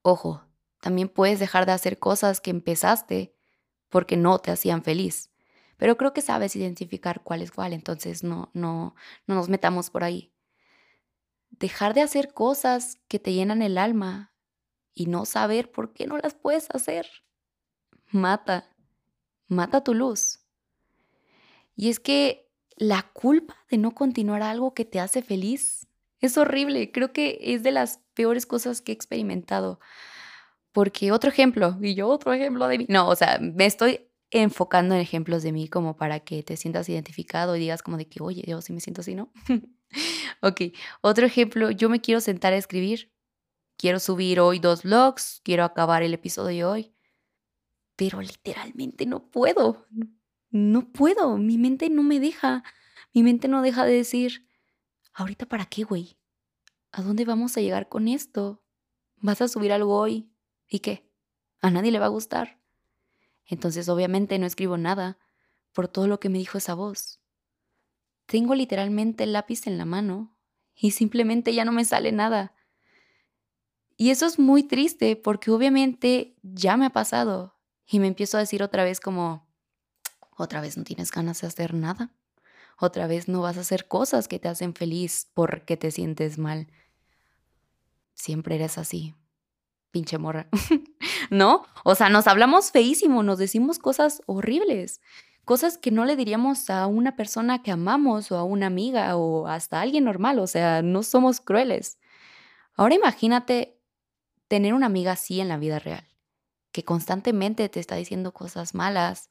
Ojo, 0.02 0.44
también 0.80 1.08
puedes 1.08 1.40
dejar 1.40 1.64
de 1.66 1.72
hacer 1.72 1.98
cosas 1.98 2.40
que 2.40 2.50
empezaste 2.50 3.34
porque 3.88 4.16
no 4.16 4.38
te 4.38 4.50
hacían 4.50 4.82
feliz. 4.82 5.30
Pero 5.78 5.96
creo 5.96 6.12
que 6.12 6.20
sabes 6.20 6.54
identificar 6.54 7.22
cuál 7.22 7.42
es 7.42 7.50
cuál, 7.50 7.72
entonces 7.72 8.22
no, 8.22 8.50
no, 8.52 8.94
no 9.26 9.34
nos 9.34 9.48
metamos 9.48 9.90
por 9.90 10.04
ahí. 10.04 10.32
Dejar 11.50 11.94
de 11.94 12.02
hacer 12.02 12.32
cosas 12.32 12.98
que 13.08 13.18
te 13.18 13.32
llenan 13.32 13.62
el 13.62 13.78
alma 13.78 14.34
y 14.94 15.06
no 15.06 15.24
saber 15.24 15.70
por 15.72 15.92
qué 15.92 16.06
no 16.06 16.18
las 16.18 16.34
puedes 16.34 16.68
hacer. 16.70 17.06
Mata, 18.10 18.68
mata 19.48 19.82
tu 19.82 19.94
luz. 19.94 20.40
Y 21.74 21.88
es 21.88 22.00
que 22.00 22.50
la 22.76 23.02
culpa 23.12 23.56
de 23.70 23.78
no 23.78 23.94
continuar 23.94 24.42
algo 24.42 24.74
que 24.74 24.84
te 24.84 25.00
hace 25.00 25.22
feliz 25.22 25.86
es 26.22 26.38
horrible. 26.38 26.90
Creo 26.90 27.12
que 27.12 27.38
es 27.40 27.62
de 27.62 27.72
las 27.72 28.00
peores 28.14 28.46
cosas 28.46 28.80
que 28.80 28.92
he 28.92 28.94
experimentado. 28.94 29.80
Porque 30.72 31.12
otro 31.12 31.28
ejemplo, 31.30 31.76
y 31.82 31.94
yo 31.94 32.08
otro 32.08 32.32
ejemplo 32.32 32.66
de 32.68 32.78
mí. 32.78 32.86
No, 32.88 33.08
o 33.08 33.16
sea, 33.16 33.38
me 33.40 33.66
estoy 33.66 34.08
enfocando 34.30 34.94
en 34.94 35.02
ejemplos 35.02 35.42
de 35.42 35.52
mí 35.52 35.68
como 35.68 35.96
para 35.96 36.20
que 36.20 36.42
te 36.42 36.56
sientas 36.56 36.88
identificado 36.88 37.54
y 37.54 37.60
digas 37.60 37.82
como 37.82 37.98
de 37.98 38.08
que, 38.08 38.22
oye, 38.22 38.42
yo 38.46 38.62
sí 38.62 38.72
me 38.72 38.80
siento 38.80 39.02
así, 39.02 39.14
¿no? 39.14 39.30
ok, 40.40 40.60
otro 41.02 41.26
ejemplo, 41.26 41.70
yo 41.70 41.90
me 41.90 42.00
quiero 42.00 42.22
sentar 42.22 42.54
a 42.54 42.56
escribir. 42.56 43.12
Quiero 43.76 44.00
subir 44.00 44.40
hoy 44.40 44.58
dos 44.58 44.84
vlogs, 44.84 45.40
quiero 45.44 45.64
acabar 45.64 46.02
el 46.02 46.14
episodio 46.14 46.48
de 46.48 46.64
hoy, 46.64 46.94
pero 47.96 48.20
literalmente 48.22 49.06
no 49.06 49.30
puedo 49.30 49.86
no 50.52 50.92
puedo, 50.92 51.38
mi 51.38 51.58
mente 51.58 51.88
no 51.90 52.02
me 52.02 52.20
deja, 52.20 52.62
mi 53.12 53.22
mente 53.22 53.48
no 53.48 53.62
deja 53.62 53.84
de 53.84 53.94
decir, 53.94 54.46
ahorita 55.14 55.46
para 55.46 55.66
qué, 55.66 55.84
güey, 55.84 56.16
¿a 56.90 57.02
dónde 57.02 57.24
vamos 57.24 57.56
a 57.56 57.60
llegar 57.60 57.88
con 57.88 58.08
esto? 58.08 58.62
¿Vas 59.16 59.40
a 59.40 59.48
subir 59.48 59.72
algo 59.72 59.96
hoy? 59.98 60.32
¿Y 60.68 60.80
qué? 60.80 61.10
A 61.60 61.70
nadie 61.70 61.92
le 61.92 61.98
va 61.98 62.06
a 62.06 62.10
gustar. 62.10 62.60
Entonces 63.46 63.88
obviamente 63.88 64.38
no 64.38 64.46
escribo 64.46 64.76
nada 64.76 65.18
por 65.72 65.88
todo 65.88 66.06
lo 66.06 66.20
que 66.20 66.28
me 66.28 66.38
dijo 66.38 66.58
esa 66.58 66.74
voz. 66.74 67.20
Tengo 68.26 68.54
literalmente 68.54 69.24
el 69.24 69.32
lápiz 69.32 69.66
en 69.66 69.78
la 69.78 69.84
mano 69.84 70.36
y 70.74 70.92
simplemente 70.92 71.54
ya 71.54 71.64
no 71.64 71.72
me 71.72 71.84
sale 71.84 72.12
nada. 72.12 72.54
Y 73.96 74.10
eso 74.10 74.26
es 74.26 74.38
muy 74.38 74.62
triste 74.62 75.16
porque 75.16 75.50
obviamente 75.50 76.36
ya 76.42 76.76
me 76.76 76.86
ha 76.86 76.90
pasado 76.90 77.58
y 77.86 78.00
me 78.00 78.06
empiezo 78.06 78.36
a 78.36 78.40
decir 78.40 78.62
otra 78.62 78.84
vez 78.84 79.00
como, 79.00 79.46
otra 80.36 80.60
vez 80.60 80.76
no 80.76 80.84
tienes 80.84 81.10
ganas 81.12 81.40
de 81.40 81.46
hacer 81.46 81.74
nada. 81.74 82.14
Otra 82.84 83.06
vez 83.06 83.28
no 83.28 83.42
vas 83.42 83.58
a 83.58 83.60
hacer 83.60 83.86
cosas 83.86 84.26
que 84.26 84.40
te 84.40 84.48
hacen 84.48 84.74
feliz 84.74 85.28
porque 85.34 85.76
te 85.76 85.92
sientes 85.92 86.36
mal. 86.36 86.66
Siempre 88.12 88.56
eres 88.56 88.76
así. 88.76 89.14
Pinche 89.92 90.18
morra. 90.18 90.48
¿No? 91.30 91.64
O 91.84 91.94
sea, 91.94 92.08
nos 92.08 92.26
hablamos 92.26 92.72
feísimo, 92.72 93.22
nos 93.22 93.38
decimos 93.38 93.78
cosas 93.78 94.20
horribles. 94.26 95.00
Cosas 95.44 95.78
que 95.78 95.92
no 95.92 96.04
le 96.04 96.16
diríamos 96.16 96.70
a 96.70 96.88
una 96.88 97.14
persona 97.14 97.62
que 97.62 97.70
amamos 97.70 98.32
o 98.32 98.36
a 98.36 98.42
una 98.42 98.66
amiga 98.66 99.16
o 99.16 99.46
hasta 99.46 99.78
a 99.78 99.82
alguien 99.82 100.02
normal. 100.02 100.40
O 100.40 100.48
sea, 100.48 100.82
no 100.82 101.04
somos 101.04 101.40
crueles. 101.40 102.00
Ahora 102.74 102.96
imagínate 102.96 103.78
tener 104.48 104.74
una 104.74 104.86
amiga 104.86 105.12
así 105.12 105.40
en 105.40 105.46
la 105.46 105.56
vida 105.56 105.78
real, 105.78 106.08
que 106.72 106.84
constantemente 106.84 107.68
te 107.68 107.78
está 107.78 107.94
diciendo 107.94 108.32
cosas 108.32 108.74
malas, 108.74 109.30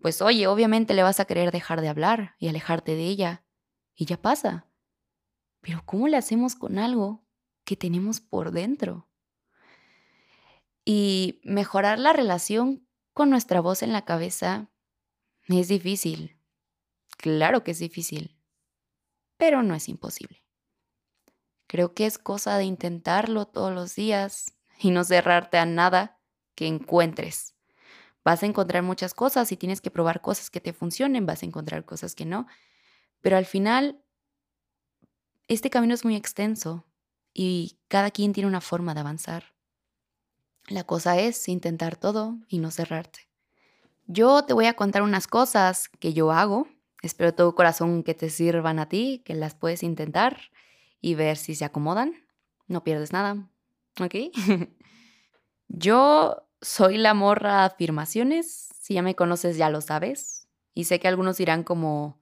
pues 0.00 0.22
oye, 0.22 0.46
obviamente 0.46 0.94
le 0.94 1.02
vas 1.02 1.20
a 1.20 1.24
querer 1.24 1.50
dejar 1.50 1.80
de 1.80 1.88
hablar 1.88 2.34
y 2.38 2.48
alejarte 2.48 2.94
de 2.94 3.04
ella. 3.04 3.44
Y 3.94 4.06
ya 4.06 4.20
pasa. 4.20 4.68
Pero 5.60 5.84
¿cómo 5.84 6.06
le 6.08 6.16
hacemos 6.16 6.54
con 6.54 6.78
algo 6.78 7.26
que 7.64 7.76
tenemos 7.76 8.20
por 8.20 8.52
dentro? 8.52 9.08
Y 10.84 11.40
mejorar 11.42 11.98
la 11.98 12.12
relación 12.12 12.88
con 13.12 13.30
nuestra 13.30 13.60
voz 13.60 13.82
en 13.82 13.92
la 13.92 14.04
cabeza 14.04 14.70
es 15.48 15.68
difícil. 15.68 16.40
Claro 17.16 17.64
que 17.64 17.72
es 17.72 17.80
difícil, 17.80 18.38
pero 19.36 19.64
no 19.64 19.74
es 19.74 19.88
imposible. 19.88 20.44
Creo 21.66 21.92
que 21.92 22.06
es 22.06 22.16
cosa 22.16 22.56
de 22.56 22.64
intentarlo 22.64 23.46
todos 23.46 23.74
los 23.74 23.94
días 23.96 24.54
y 24.78 24.90
no 24.90 25.02
cerrarte 25.02 25.58
a 25.58 25.66
nada 25.66 26.20
que 26.54 26.66
encuentres. 26.66 27.57
Vas 28.28 28.42
a 28.42 28.46
encontrar 28.46 28.82
muchas 28.82 29.14
cosas 29.14 29.50
y 29.52 29.56
tienes 29.56 29.80
que 29.80 29.90
probar 29.90 30.20
cosas 30.20 30.50
que 30.50 30.60
te 30.60 30.74
funcionen, 30.74 31.24
vas 31.24 31.42
a 31.42 31.46
encontrar 31.46 31.86
cosas 31.86 32.14
que 32.14 32.26
no. 32.26 32.46
Pero 33.22 33.38
al 33.38 33.46
final, 33.46 34.02
este 35.46 35.70
camino 35.70 35.94
es 35.94 36.04
muy 36.04 36.14
extenso 36.14 36.84
y 37.32 37.78
cada 37.88 38.10
quien 38.10 38.34
tiene 38.34 38.46
una 38.46 38.60
forma 38.60 38.92
de 38.92 39.00
avanzar. 39.00 39.54
La 40.66 40.84
cosa 40.84 41.18
es 41.18 41.48
intentar 41.48 41.96
todo 41.96 42.36
y 42.48 42.58
no 42.58 42.70
cerrarte. 42.70 43.30
Yo 44.06 44.44
te 44.44 44.52
voy 44.52 44.66
a 44.66 44.76
contar 44.76 45.00
unas 45.00 45.26
cosas 45.26 45.88
que 45.88 46.12
yo 46.12 46.30
hago. 46.30 46.68
Espero 47.00 47.32
todo 47.32 47.54
corazón 47.54 48.02
que 48.02 48.12
te 48.12 48.28
sirvan 48.28 48.78
a 48.78 48.90
ti, 48.90 49.22
que 49.24 49.34
las 49.34 49.54
puedes 49.54 49.82
intentar 49.82 50.38
y 51.00 51.14
ver 51.14 51.38
si 51.38 51.54
se 51.54 51.64
acomodan. 51.64 52.12
No 52.66 52.84
pierdes 52.84 53.10
nada. 53.10 53.48
¿Ok? 53.98 54.16
yo 55.68 56.47
soy 56.60 56.98
la 56.98 57.14
morra 57.14 57.64
afirmaciones. 57.64 58.68
Si 58.80 58.94
ya 58.94 59.02
me 59.02 59.14
conoces, 59.14 59.56
ya 59.56 59.70
lo 59.70 59.80
sabes. 59.80 60.48
Y 60.74 60.84
sé 60.84 61.00
que 61.00 61.08
algunos 61.08 61.36
dirán 61.36 61.64
como, 61.64 62.20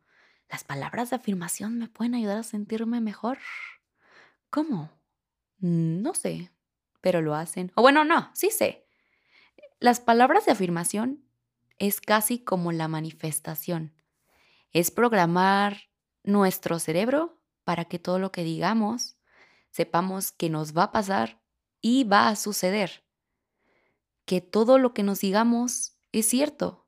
las 0.49 0.64
palabras 0.64 1.11
de 1.11 1.16
afirmación 1.16 1.78
me 1.78 1.88
pueden 1.88 2.14
ayudar 2.14 2.38
a 2.38 2.43
sentirme 2.43 3.00
mejor. 3.00 3.38
¿Cómo? 4.50 4.90
No 5.59 6.14
sé, 6.14 6.52
pero 7.00 7.21
lo 7.21 7.35
hacen. 7.35 7.73
O 7.75 7.83
bueno, 7.83 8.05
no, 8.05 8.31
sí 8.35 8.50
sé. 8.50 8.87
Las 9.81 10.00
palabras 10.00 10.47
de 10.47 10.52
afirmación 10.52 11.25
es 11.78 12.00
casi 12.00 12.38
como 12.38 12.73
la 12.73 12.88
manifestación. 12.88 13.95
Es 14.73 14.90
programar 14.90 15.90
nuestro 16.23 16.78
cerebro 16.78 17.40
para 17.64 17.85
que 17.85 17.99
todo 17.99 18.19
lo 18.19 18.33
que 18.33 18.45
digamos 18.45 19.16
sepamos 19.71 20.33
que 20.33 20.49
nos 20.49 20.76
va 20.76 20.85
a 20.85 20.93
pasar 20.93 21.43
y 21.81 22.05
va 22.05 22.28
a 22.28 22.37
suceder. 22.37 23.06
Que 24.26 24.42
todo 24.42 24.78
lo 24.78 24.92
que 24.92 25.02
nos 25.02 25.21
digamos 25.21 25.97
es 26.12 26.26
cierto. 26.26 26.87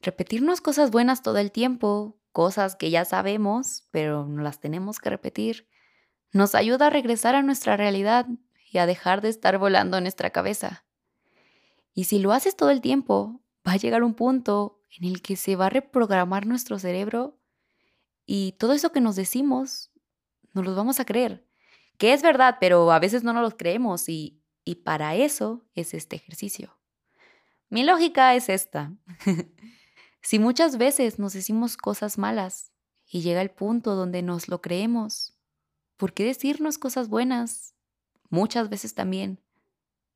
Repetirnos 0.00 0.62
cosas 0.62 0.90
buenas 0.90 1.22
todo 1.22 1.36
el 1.36 1.52
tiempo, 1.52 2.18
cosas 2.32 2.74
que 2.74 2.90
ya 2.90 3.04
sabemos, 3.04 3.86
pero 3.90 4.24
no 4.24 4.42
las 4.42 4.58
tenemos 4.58 4.98
que 4.98 5.10
repetir, 5.10 5.68
nos 6.32 6.54
ayuda 6.54 6.86
a 6.86 6.90
regresar 6.90 7.34
a 7.34 7.42
nuestra 7.42 7.76
realidad 7.76 8.26
y 8.70 8.78
a 8.78 8.86
dejar 8.86 9.20
de 9.20 9.28
estar 9.28 9.58
volando 9.58 9.98
en 9.98 10.04
nuestra 10.04 10.30
cabeza. 10.30 10.86
Y 11.92 12.04
si 12.04 12.18
lo 12.18 12.32
haces 12.32 12.56
todo 12.56 12.70
el 12.70 12.80
tiempo, 12.80 13.42
va 13.66 13.72
a 13.72 13.76
llegar 13.76 14.02
un 14.02 14.14
punto 14.14 14.82
en 14.98 15.04
el 15.04 15.20
que 15.20 15.36
se 15.36 15.56
va 15.56 15.66
a 15.66 15.70
reprogramar 15.70 16.46
nuestro 16.46 16.78
cerebro 16.78 17.38
y 18.24 18.52
todo 18.52 18.72
eso 18.72 18.92
que 18.92 19.00
nos 19.02 19.16
decimos, 19.16 19.90
nos 20.54 20.64
lo 20.64 20.74
vamos 20.74 21.00
a 21.00 21.04
creer 21.04 21.46
que 21.98 22.12
es 22.12 22.22
verdad, 22.22 22.56
pero 22.60 22.92
a 22.92 22.98
veces 22.98 23.24
no 23.24 23.32
nos 23.32 23.42
lo 23.42 23.56
creemos 23.56 24.08
y, 24.08 24.42
y 24.66 24.74
para 24.74 25.14
eso 25.14 25.64
es 25.76 25.94
este 25.94 26.16
ejercicio. 26.16 26.76
Mi 27.70 27.84
lógica 27.84 28.34
es 28.34 28.48
esta. 28.48 28.92
si 30.20 30.40
muchas 30.40 30.76
veces 30.76 31.20
nos 31.20 31.32
decimos 31.32 31.76
cosas 31.76 32.18
malas 32.18 32.72
y 33.06 33.22
llega 33.22 33.40
el 33.40 33.52
punto 33.52 33.94
donde 33.94 34.22
nos 34.22 34.48
lo 34.48 34.60
creemos, 34.60 35.38
¿por 35.96 36.12
qué 36.12 36.24
decirnos 36.24 36.78
cosas 36.78 37.08
buenas? 37.08 37.76
Muchas 38.28 38.68
veces 38.68 38.94
también 38.96 39.40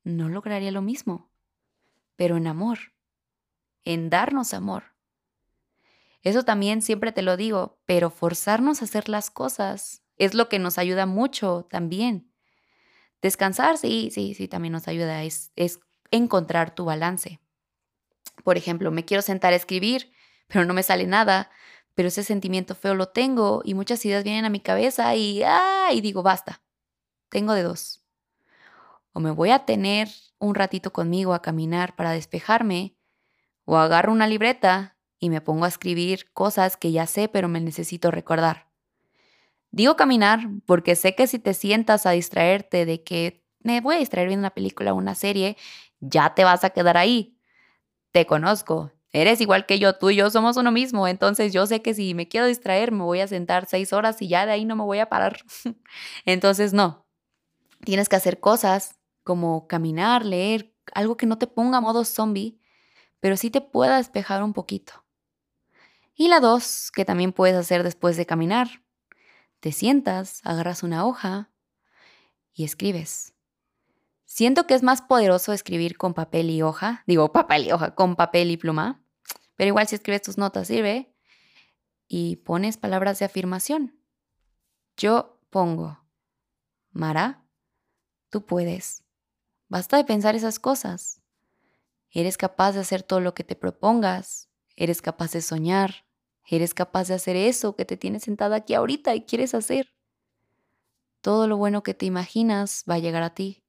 no 0.03 0.27
lograría 0.27 0.71
lo 0.71 0.81
mismo, 0.81 1.31
pero 2.17 2.35
en 2.35 2.45
amor, 2.45 2.93
en 3.85 4.09
darnos 4.09 4.53
amor. 4.53 4.83
Eso 6.23 6.43
también 6.43 6.81
siempre 6.81 7.13
te 7.13 7.21
lo 7.21 7.37
digo, 7.37 7.79
pero 7.85 8.09
forzarnos 8.09 8.81
a 8.81 8.85
hacer 8.85 9.07
las 9.07 9.31
cosas 9.31 10.03
es 10.17 10.33
lo 10.33 10.49
que 10.49 10.59
nos 10.59 10.77
ayuda 10.77 11.05
mucho 11.05 11.67
también. 11.69 12.30
Descansar, 13.21 13.77
sí, 13.77 14.09
sí, 14.11 14.33
sí, 14.33 14.47
también 14.47 14.71
nos 14.71 14.87
ayuda, 14.87 15.23
es, 15.23 15.51
es 15.55 15.79
encontrar 16.09 16.73
tu 16.73 16.85
balance. 16.85 17.39
Por 18.43 18.57
ejemplo, 18.57 18.91
me 18.91 19.05
quiero 19.05 19.21
sentar 19.21 19.53
a 19.53 19.55
escribir, 19.55 20.11
pero 20.47 20.65
no 20.65 20.73
me 20.73 20.83
sale 20.83 21.05
nada, 21.05 21.51
pero 21.93 22.07
ese 22.07 22.23
sentimiento 22.23 22.75
feo 22.75 22.95
lo 22.95 23.09
tengo 23.09 23.61
y 23.63 23.73
muchas 23.73 24.03
ideas 24.05 24.23
vienen 24.23 24.45
a 24.45 24.49
mi 24.49 24.59
cabeza 24.59 25.15
y, 25.15 25.43
ah, 25.43 25.89
y 25.93 26.01
digo, 26.01 26.23
basta, 26.23 26.61
tengo 27.29 27.53
de 27.53 27.63
dos. 27.63 28.03
O 29.13 29.19
me 29.19 29.31
voy 29.31 29.51
a 29.51 29.65
tener 29.65 30.09
un 30.39 30.55
ratito 30.55 30.91
conmigo 30.91 31.33
a 31.33 31.41
caminar 31.41 31.95
para 31.95 32.11
despejarme, 32.11 32.95
o 33.65 33.77
agarro 33.77 34.11
una 34.11 34.27
libreta 34.27 34.97
y 35.19 35.29
me 35.29 35.41
pongo 35.41 35.65
a 35.65 35.67
escribir 35.67 36.31
cosas 36.33 36.77
que 36.77 36.91
ya 36.91 37.05
sé 37.05 37.29
pero 37.29 37.47
me 37.47 37.61
necesito 37.61 38.09
recordar. 38.09 38.70
Digo 39.71 39.95
caminar 39.95 40.41
porque 40.65 40.95
sé 40.95 41.15
que 41.15 41.27
si 41.27 41.39
te 41.39 41.53
sientas 41.53 42.05
a 42.05 42.11
distraerte 42.11 42.85
de 42.85 43.03
que 43.03 43.45
me 43.63 43.79
voy 43.81 43.95
a 43.95 43.99
distraer 43.99 44.27
viendo 44.27 44.41
una 44.41 44.53
película 44.53 44.93
o 44.93 44.97
una 44.97 45.15
serie, 45.15 45.57
ya 45.99 46.33
te 46.35 46.43
vas 46.43 46.63
a 46.63 46.71
quedar 46.71 46.97
ahí. 46.97 47.37
Te 48.11 48.25
conozco, 48.25 48.91
eres 49.13 49.39
igual 49.41 49.65
que 49.65 49.79
yo, 49.79 49.97
tú 49.97 50.09
y 50.09 50.17
yo 50.17 50.29
somos 50.29 50.57
uno 50.57 50.71
mismo, 50.71 51.07
entonces 51.07 51.53
yo 51.53 51.65
sé 51.65 51.81
que 51.81 51.93
si 51.93 52.13
me 52.13 52.27
quiero 52.27 52.47
distraer 52.47 52.91
me 52.91 53.03
voy 53.03 53.21
a 53.21 53.27
sentar 53.27 53.65
seis 53.65 53.93
horas 53.93 54.21
y 54.21 54.27
ya 54.27 54.45
de 54.45 54.51
ahí 54.51 54.65
no 54.65 54.75
me 54.75 54.83
voy 54.83 54.99
a 54.99 55.09
parar. 55.09 55.37
entonces 56.25 56.73
no, 56.73 57.05
tienes 57.85 58.09
que 58.09 58.17
hacer 58.17 58.39
cosas 58.39 58.99
como 59.23 59.67
caminar, 59.67 60.25
leer, 60.25 60.73
algo 60.93 61.15
que 61.15 61.25
no 61.25 61.37
te 61.37 61.47
ponga 61.47 61.79
modo 61.79 62.03
zombie, 62.03 62.59
pero 63.19 63.37
sí 63.37 63.49
te 63.49 63.61
pueda 63.61 63.97
despejar 63.97 64.43
un 64.43 64.53
poquito. 64.53 65.05
Y 66.15 66.27
la 66.27 66.39
dos, 66.39 66.91
que 66.91 67.05
también 67.05 67.31
puedes 67.31 67.55
hacer 67.55 67.83
después 67.83 68.17
de 68.17 68.25
caminar, 68.25 68.81
te 69.61 69.71
sientas, 69.71 70.41
agarras 70.43 70.83
una 70.83 71.05
hoja 71.05 71.51
y 72.51 72.65
escribes. 72.65 73.35
Siento 74.25 74.65
que 74.67 74.73
es 74.73 74.83
más 74.83 75.01
poderoso 75.01 75.53
escribir 75.53 75.97
con 75.97 76.13
papel 76.13 76.49
y 76.49 76.61
hoja, 76.61 77.03
digo 77.07 77.31
papel 77.33 77.67
y 77.67 77.71
hoja, 77.71 77.95
con 77.95 78.15
papel 78.15 78.51
y 78.51 78.57
pluma, 78.57 79.01
pero 79.55 79.69
igual 79.69 79.87
si 79.87 79.95
escribes 79.95 80.23
tus 80.23 80.37
notas 80.37 80.67
sirve 80.67 81.15
y 82.07 82.37
pones 82.37 82.77
palabras 82.77 83.19
de 83.19 83.25
afirmación. 83.25 83.97
Yo 84.97 85.39
pongo, 85.49 86.03
Mara, 86.91 87.45
tú 88.29 88.45
puedes. 88.45 89.03
Basta 89.69 89.95
de 89.95 90.03
pensar 90.03 90.35
esas 90.35 90.59
cosas. 90.59 91.21
Eres 92.09 92.37
capaz 92.37 92.73
de 92.73 92.81
hacer 92.81 93.03
todo 93.03 93.21
lo 93.21 93.33
que 93.33 93.43
te 93.43 93.55
propongas. 93.55 94.49
Eres 94.75 95.01
capaz 95.01 95.31
de 95.31 95.41
soñar. 95.41 96.05
Eres 96.51 96.73
capaz 96.73 97.07
de 97.07 97.13
hacer 97.13 97.37
eso 97.37 97.77
que 97.77 97.85
te 97.85 97.95
tienes 97.95 98.23
sentada 98.23 98.57
aquí 98.57 98.73
ahorita 98.73 99.15
y 99.15 99.21
quieres 99.23 99.55
hacer. 99.55 99.95
Todo 101.21 101.47
lo 101.47 101.55
bueno 101.55 101.81
que 101.81 101.93
te 101.93 102.05
imaginas 102.05 102.83
va 102.89 102.95
a 102.95 102.99
llegar 102.99 103.23
a 103.23 103.33
ti. 103.33 103.63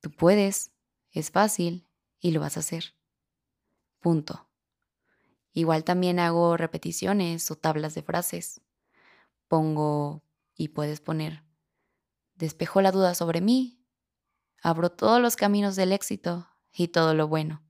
Tú 0.00 0.10
puedes, 0.10 0.72
es 1.10 1.30
fácil 1.30 1.86
y 2.18 2.30
lo 2.30 2.40
vas 2.40 2.56
a 2.56 2.60
hacer. 2.60 2.94
Punto. 4.00 4.48
Igual 5.52 5.84
también 5.84 6.18
hago 6.18 6.56
repeticiones 6.56 7.50
o 7.50 7.56
tablas 7.56 7.94
de 7.94 8.02
frases. 8.02 8.62
Pongo 9.46 10.22
y 10.54 10.68
puedes 10.68 11.02
poner, 11.02 11.44
despejo 12.36 12.80
la 12.80 12.90
duda 12.90 13.14
sobre 13.14 13.42
mí, 13.42 13.84
abro 14.62 14.90
todos 14.90 15.20
los 15.20 15.36
caminos 15.36 15.76
del 15.76 15.92
éxito 15.92 16.48
y 16.72 16.88
todo 16.88 17.12
lo 17.12 17.28
bueno. 17.28 17.62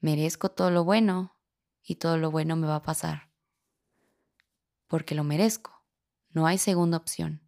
Merezco 0.00 0.50
todo 0.50 0.72
lo 0.72 0.82
bueno 0.82 1.37
y 1.88 1.94
todo 1.94 2.18
lo 2.18 2.30
bueno 2.30 2.54
me 2.54 2.66
va 2.66 2.76
a 2.76 2.82
pasar. 2.82 3.30
Porque 4.88 5.14
lo 5.14 5.24
merezco. 5.24 5.82
No 6.28 6.46
hay 6.46 6.58
segunda 6.58 6.98
opción. 6.98 7.40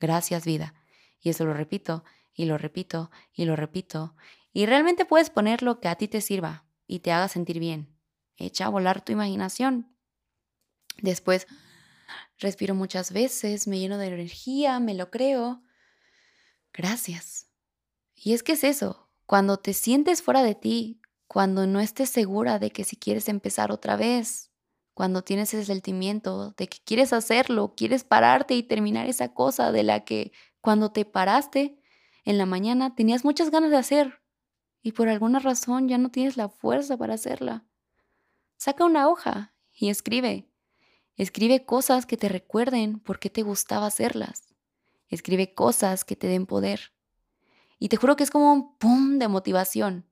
Gracias 0.00 0.44
vida. 0.44 0.74
Y 1.20 1.30
eso 1.30 1.44
lo 1.44 1.54
repito 1.54 2.02
y 2.34 2.46
lo 2.46 2.58
repito 2.58 3.12
y 3.32 3.44
lo 3.44 3.54
repito. 3.54 4.16
Y 4.52 4.66
realmente 4.66 5.04
puedes 5.04 5.30
poner 5.30 5.62
lo 5.62 5.78
que 5.78 5.86
a 5.86 5.94
ti 5.94 6.08
te 6.08 6.20
sirva 6.20 6.66
y 6.88 6.98
te 6.98 7.12
haga 7.12 7.28
sentir 7.28 7.60
bien. 7.60 7.96
Echa 8.36 8.66
a 8.66 8.70
volar 8.70 9.04
tu 9.04 9.12
imaginación. 9.12 9.96
Después, 11.00 11.46
respiro 12.38 12.74
muchas 12.74 13.12
veces, 13.12 13.68
me 13.68 13.78
lleno 13.78 13.98
de 13.98 14.08
energía, 14.08 14.80
me 14.80 14.94
lo 14.94 15.12
creo. 15.12 15.62
Gracias. 16.72 17.52
Y 18.16 18.32
es 18.32 18.42
que 18.42 18.52
es 18.52 18.64
eso, 18.64 19.08
cuando 19.26 19.58
te 19.58 19.74
sientes 19.74 20.22
fuera 20.22 20.42
de 20.42 20.56
ti, 20.56 21.00
cuando 21.26 21.66
no 21.66 21.80
estés 21.80 22.10
segura 22.10 22.58
de 22.58 22.70
que 22.70 22.84
si 22.84 22.96
quieres 22.96 23.28
empezar 23.28 23.72
otra 23.72 23.96
vez, 23.96 24.50
cuando 24.94 25.22
tienes 25.22 25.52
ese 25.52 25.64
sentimiento 25.64 26.52
de 26.52 26.68
que 26.68 26.78
quieres 26.84 27.12
hacerlo, 27.12 27.74
quieres 27.76 28.04
pararte 28.04 28.54
y 28.54 28.62
terminar 28.62 29.06
esa 29.06 29.34
cosa 29.34 29.72
de 29.72 29.82
la 29.82 30.04
que 30.04 30.32
cuando 30.60 30.90
te 30.90 31.04
paraste 31.04 31.78
en 32.24 32.38
la 32.38 32.46
mañana 32.46 32.94
tenías 32.94 33.24
muchas 33.24 33.50
ganas 33.50 33.70
de 33.70 33.76
hacer 33.76 34.22
y 34.82 34.92
por 34.92 35.08
alguna 35.08 35.38
razón 35.38 35.88
ya 35.88 35.98
no 35.98 36.10
tienes 36.10 36.36
la 36.36 36.48
fuerza 36.48 36.96
para 36.96 37.14
hacerla. 37.14 37.66
Saca 38.56 38.84
una 38.84 39.08
hoja 39.08 39.54
y 39.72 39.90
escribe. 39.90 40.48
Escribe 41.16 41.64
cosas 41.64 42.06
que 42.06 42.16
te 42.16 42.28
recuerden 42.28 43.00
por 43.00 43.18
qué 43.18 43.28
te 43.28 43.42
gustaba 43.42 43.86
hacerlas. 43.86 44.54
Escribe 45.08 45.54
cosas 45.54 46.04
que 46.04 46.16
te 46.16 46.26
den 46.26 46.46
poder. 46.46 46.92
Y 47.78 47.88
te 47.88 47.96
juro 47.96 48.16
que 48.16 48.24
es 48.24 48.30
como 48.30 48.52
un 48.52 48.78
pum 48.78 49.18
de 49.18 49.28
motivación. 49.28 50.06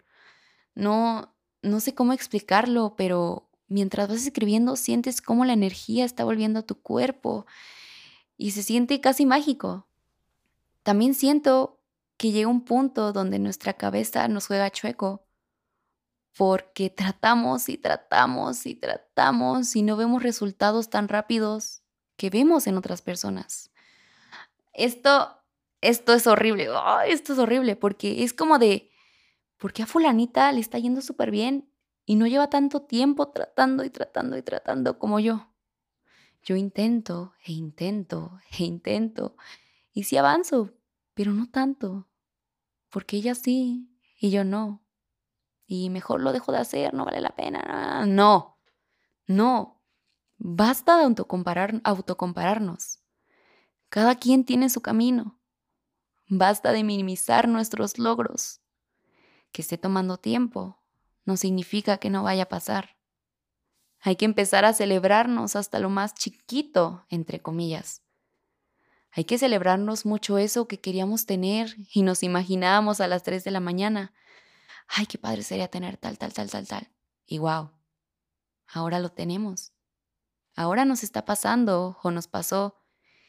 No, 0.74 1.34
no 1.62 1.80
sé 1.80 1.94
cómo 1.94 2.12
explicarlo, 2.12 2.94
pero 2.96 3.50
mientras 3.68 4.08
vas 4.08 4.26
escribiendo 4.26 4.76
sientes 4.76 5.20
cómo 5.22 5.44
la 5.44 5.52
energía 5.52 6.04
está 6.04 6.24
volviendo 6.24 6.60
a 6.60 6.66
tu 6.66 6.80
cuerpo 6.80 7.46
y 8.36 8.52
se 8.52 8.62
siente 8.62 9.00
casi 9.00 9.26
mágico. 9.26 9.86
También 10.82 11.14
siento 11.14 11.80
que 12.16 12.32
llega 12.32 12.48
un 12.48 12.64
punto 12.64 13.12
donde 13.12 13.38
nuestra 13.38 13.74
cabeza 13.74 14.28
nos 14.28 14.46
juega 14.46 14.70
chueco 14.70 15.26
porque 16.36 16.90
tratamos 16.90 17.68
y 17.68 17.78
tratamos 17.78 18.66
y 18.66 18.74
tratamos 18.74 19.76
y 19.76 19.82
no 19.82 19.96
vemos 19.96 20.22
resultados 20.22 20.90
tan 20.90 21.08
rápidos 21.08 21.82
que 22.16 22.30
vemos 22.30 22.66
en 22.66 22.76
otras 22.76 23.02
personas. 23.02 23.70
Esto, 24.72 25.40
esto 25.80 26.12
es 26.12 26.26
horrible, 26.26 26.68
esto 27.06 27.32
es 27.32 27.38
horrible 27.38 27.76
porque 27.76 28.24
es 28.24 28.32
como 28.32 28.58
de, 28.58 28.90
¿por 29.58 29.72
qué 29.72 29.82
a 29.82 29.86
fulanita 29.86 30.50
le 30.52 30.60
está 30.60 30.78
yendo 30.78 31.00
súper 31.00 31.30
bien 31.30 31.70
y 32.04 32.16
no 32.16 32.26
lleva 32.26 32.50
tanto 32.50 32.82
tiempo 32.82 33.28
tratando 33.28 33.84
y 33.84 33.90
tratando 33.90 34.36
y 34.36 34.42
tratando 34.42 34.98
como 34.98 35.20
yo? 35.20 35.52
Yo 36.42 36.56
intento 36.56 37.32
e 37.46 37.52
intento 37.52 38.38
e 38.58 38.64
intento 38.64 39.36
y 39.92 40.04
sí 40.04 40.16
avanzo, 40.16 40.74
pero 41.14 41.32
no 41.32 41.48
tanto, 41.48 42.08
porque 42.90 43.16
ella 43.16 43.34
sí 43.34 43.88
y 44.20 44.30
yo 44.30 44.44
no. 44.44 44.84
Y 45.66 45.88
mejor 45.88 46.20
lo 46.20 46.32
dejo 46.32 46.52
de 46.52 46.58
hacer, 46.58 46.92
no 46.92 47.04
vale 47.04 47.20
la 47.20 47.34
pena. 47.34 48.04
No, 48.06 48.58
No, 49.26 49.82
basta 50.36 50.98
de 50.98 51.04
autocomparar, 51.04 51.80
autocompararnos. 51.84 53.00
Cada 53.88 54.16
quien 54.16 54.44
tiene 54.44 54.68
su 54.68 54.82
camino. 54.82 55.40
Basta 56.28 56.72
de 56.72 56.84
minimizar 56.84 57.48
nuestros 57.48 57.98
logros. 57.98 58.60
Que 59.54 59.62
esté 59.62 59.78
tomando 59.78 60.18
tiempo 60.18 60.82
no 61.24 61.36
significa 61.36 61.98
que 61.98 62.10
no 62.10 62.24
vaya 62.24 62.42
a 62.42 62.48
pasar. 62.48 62.96
Hay 64.00 64.16
que 64.16 64.24
empezar 64.24 64.64
a 64.64 64.72
celebrarnos 64.72 65.54
hasta 65.54 65.78
lo 65.78 65.90
más 65.90 66.12
chiquito, 66.12 67.06
entre 67.08 67.40
comillas. 67.40 68.02
Hay 69.12 69.26
que 69.26 69.38
celebrarnos 69.38 70.06
mucho 70.06 70.38
eso 70.38 70.66
que 70.66 70.80
queríamos 70.80 71.24
tener 71.24 71.76
y 71.92 72.02
nos 72.02 72.24
imaginábamos 72.24 73.00
a 73.00 73.06
las 73.06 73.22
3 73.22 73.44
de 73.44 73.52
la 73.52 73.60
mañana. 73.60 74.12
Ay, 74.88 75.06
qué 75.06 75.18
padre 75.18 75.44
sería 75.44 75.68
tener 75.68 75.98
tal, 75.98 76.18
tal, 76.18 76.32
tal, 76.32 76.50
tal, 76.50 76.66
tal. 76.66 76.90
Y 77.24 77.38
wow, 77.38 77.70
ahora 78.66 78.98
lo 78.98 79.10
tenemos. 79.10 79.72
Ahora 80.56 80.84
nos 80.84 81.04
está 81.04 81.24
pasando 81.24 81.96
o 82.02 82.10
nos 82.10 82.26
pasó 82.26 82.82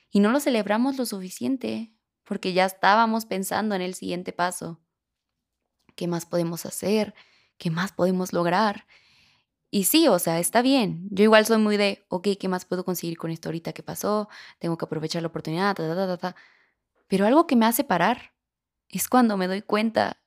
y 0.09 0.21
no 0.21 0.31
lo 0.31 0.39
celebramos 0.39 0.97
lo 0.97 1.05
suficiente 1.05 1.93
porque 2.23 2.53
ya 2.53 2.65
estábamos 2.65 3.27
pensando 3.27 3.75
en 3.75 3.83
el 3.83 3.93
siguiente 3.93 4.33
paso. 4.33 4.81
¿Qué 5.95 6.07
más 6.07 6.25
podemos 6.25 6.65
hacer? 6.65 7.13
¿Qué 7.57 7.71
más 7.71 7.91
podemos 7.91 8.33
lograr? 8.33 8.85
Y 9.71 9.85
sí, 9.85 10.07
o 10.07 10.19
sea, 10.19 10.39
está 10.39 10.61
bien. 10.61 11.07
Yo 11.11 11.23
igual 11.23 11.45
soy 11.45 11.57
muy 11.57 11.77
de, 11.77 12.05
ok, 12.09 12.29
¿qué 12.39 12.47
más 12.47 12.65
puedo 12.65 12.85
conseguir 12.85 13.17
con 13.17 13.31
esto 13.31 13.49
ahorita 13.49 13.73
que 13.73 13.83
pasó? 13.83 14.29
Tengo 14.59 14.77
que 14.77 14.85
aprovechar 14.85 15.21
la 15.21 15.27
oportunidad, 15.27 15.75
ta, 15.75 15.87
ta, 15.87 16.07
ta, 16.07 16.17
ta. 16.17 16.35
Pero 17.07 17.25
algo 17.25 17.47
que 17.47 17.55
me 17.55 17.65
hace 17.65 17.83
parar 17.83 18.33
es 18.89 19.09
cuando 19.09 19.37
me 19.37 19.47
doy 19.47 19.61
cuenta 19.61 20.21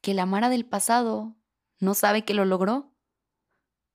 que 0.00 0.14
la 0.14 0.26
Mara 0.26 0.48
del 0.48 0.66
pasado 0.66 1.34
no 1.80 1.94
sabe 1.94 2.24
que 2.24 2.34
lo 2.34 2.44
logró. 2.44 2.92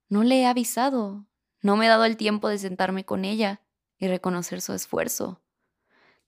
No 0.09 0.23
le 0.23 0.41
he 0.41 0.45
avisado, 0.45 1.27
no 1.61 1.77
me 1.77 1.85
he 1.85 1.89
dado 1.89 2.05
el 2.05 2.17
tiempo 2.17 2.49
de 2.49 2.57
sentarme 2.57 3.05
con 3.05 3.25
ella 3.25 3.61
y 3.97 4.07
reconocer 4.07 4.61
su 4.61 4.73
esfuerzo. 4.73 5.41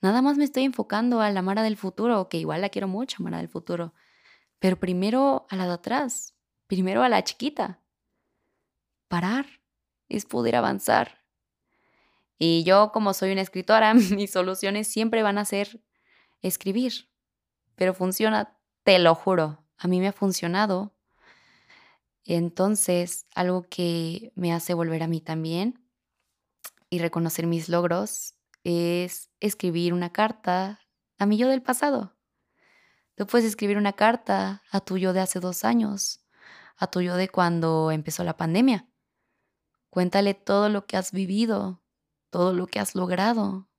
Nada 0.02 0.22
más 0.22 0.38
me 0.38 0.44
estoy 0.44 0.64
enfocando 0.64 1.22
a 1.22 1.30
la 1.32 1.42
Mara 1.42 1.64
del 1.64 1.78
futuro, 1.78 2.30
que 2.30 2.38
igual 2.38 2.62
la 2.62 2.70
quiero 2.70 2.88
mucho, 2.88 3.24
Mara 3.24 3.38
del 3.38 3.50
futuro. 3.50 3.94
Pero 4.62 4.80
primero 4.80 5.48
a 5.50 5.56
la 5.56 5.66
de 5.66 5.74
atrás, 5.74 6.36
primero 6.68 7.02
a 7.02 7.10
la 7.10 7.24
chiquita. 7.24 7.82
Parar 9.08 9.48
es 10.08 10.26
poder 10.26 10.56
avanzar. 10.56 11.26
Y 12.38 12.64
yo, 12.64 12.92
como 12.92 13.16
soy 13.16 13.32
una 13.32 13.42
escritora, 13.42 13.94
mis 13.96 14.30
soluciones 14.30 14.88
siempre 14.88 15.24
van 15.24 15.40
a 15.40 15.46
ser 15.46 15.82
escribir. 16.44 17.10
Pero 17.76 17.96
funciona, 17.96 18.56
te 18.84 19.00
lo 19.00 19.16
juro. 19.16 19.66
A 19.80 19.88
mí 19.88 20.00
me 20.00 20.10
ha 20.10 20.14
funcionado. 20.14 20.94
Entonces, 22.24 23.26
algo 23.34 23.64
que 23.64 24.32
me 24.36 24.54
hace 24.54 24.76
volver 24.76 25.02
a 25.02 25.08
mí 25.08 25.22
también 25.22 25.84
y 26.92 27.00
reconocer 27.00 27.48
mis 27.48 27.68
logros 27.68 28.36
es 28.64 29.32
escribir 29.40 29.92
una 29.92 30.12
carta 30.12 30.80
a 31.18 31.26
mi 31.26 31.38
yo 31.38 31.48
del 31.48 31.64
pasado. 31.64 32.14
Tú 33.22 33.28
puedes 33.28 33.46
escribir 33.46 33.78
una 33.78 33.94
carta 33.94 34.64
a 34.72 34.80
tu 34.80 34.98
yo 34.98 35.14
de 35.14 35.20
hace 35.20 35.40
dos 35.40 35.64
años, 35.64 36.26
a 36.76 36.88
tu 36.88 37.02
yo 37.02 37.18
de 37.18 37.30
cuando 37.30 37.92
empezó 37.92 38.24
la 38.24 38.36
pandemia. 38.36 38.90
Cuéntale 39.92 40.34
todo 40.34 40.70
lo 40.70 40.88
que 40.88 40.98
has 40.98 41.12
vivido, 41.12 41.84
todo 42.32 42.52
lo 42.52 42.66
que 42.66 42.80
has 42.80 42.96
logrado, 42.96 43.70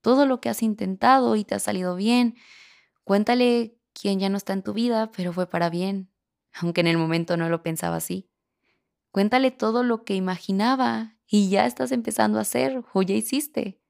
todo 0.00 0.26
lo 0.26 0.40
que 0.40 0.48
has 0.48 0.62
intentado 0.62 1.34
y 1.34 1.42
te 1.42 1.56
ha 1.56 1.58
salido 1.58 1.96
bien. 1.96 2.36
Cuéntale 3.02 3.80
quién 4.00 4.20
ya 4.20 4.28
no 4.28 4.36
está 4.36 4.52
en 4.52 4.62
tu 4.62 4.72
vida, 4.72 5.10
pero 5.10 5.32
fue 5.32 5.48
para 5.48 5.70
bien, 5.70 6.12
aunque 6.52 6.80
en 6.80 6.86
el 6.86 6.96
momento 6.96 7.36
no 7.36 7.48
lo 7.48 7.64
pensaba 7.64 7.96
así. 7.96 8.30
Cuéntale 9.10 9.50
todo 9.50 9.82
lo 9.82 10.04
que 10.04 10.14
imaginaba 10.14 11.16
y 11.26 11.48
ya 11.48 11.66
estás 11.66 11.90
empezando 11.90 12.38
a 12.38 12.42
hacer 12.42 12.84
o 12.92 13.02
ya 13.02 13.16
hiciste. 13.16 13.80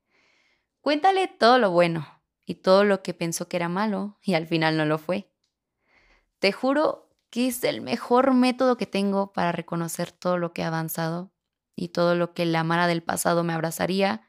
Cuéntale 0.81 1.29
todo 1.29 1.59
lo 1.59 1.73
bueno 1.73 2.14
y 2.47 2.57
todo 2.57 2.85
lo 2.85 3.03
que 3.03 3.15
pensó 3.15 3.49
que 3.49 3.57
era 3.57 3.69
malo 3.69 4.19
y 4.23 4.35
al 4.35 4.47
final 4.47 4.77
no 4.77 4.85
lo 4.85 4.99
fue. 4.99 5.31
Te 6.39 6.53
juro 6.53 7.09
que 7.31 7.49
es 7.49 7.65
el 7.65 7.81
mejor 7.81 8.35
método 8.35 8.77
que 8.77 8.87
tengo 8.87 9.33
para 9.33 9.53
reconocer 9.53 10.13
todo 10.13 10.39
lo 10.39 10.53
que 10.53 10.63
he 10.63 10.65
avanzado 10.65 11.33
y 11.75 11.89
todo 11.89 12.15
lo 12.15 12.35
que 12.35 12.45
la 12.47 12.65
Mara 12.65 12.87
del 12.87 13.03
pasado 13.03 13.43
me 13.45 13.53
abrazaría 13.53 14.23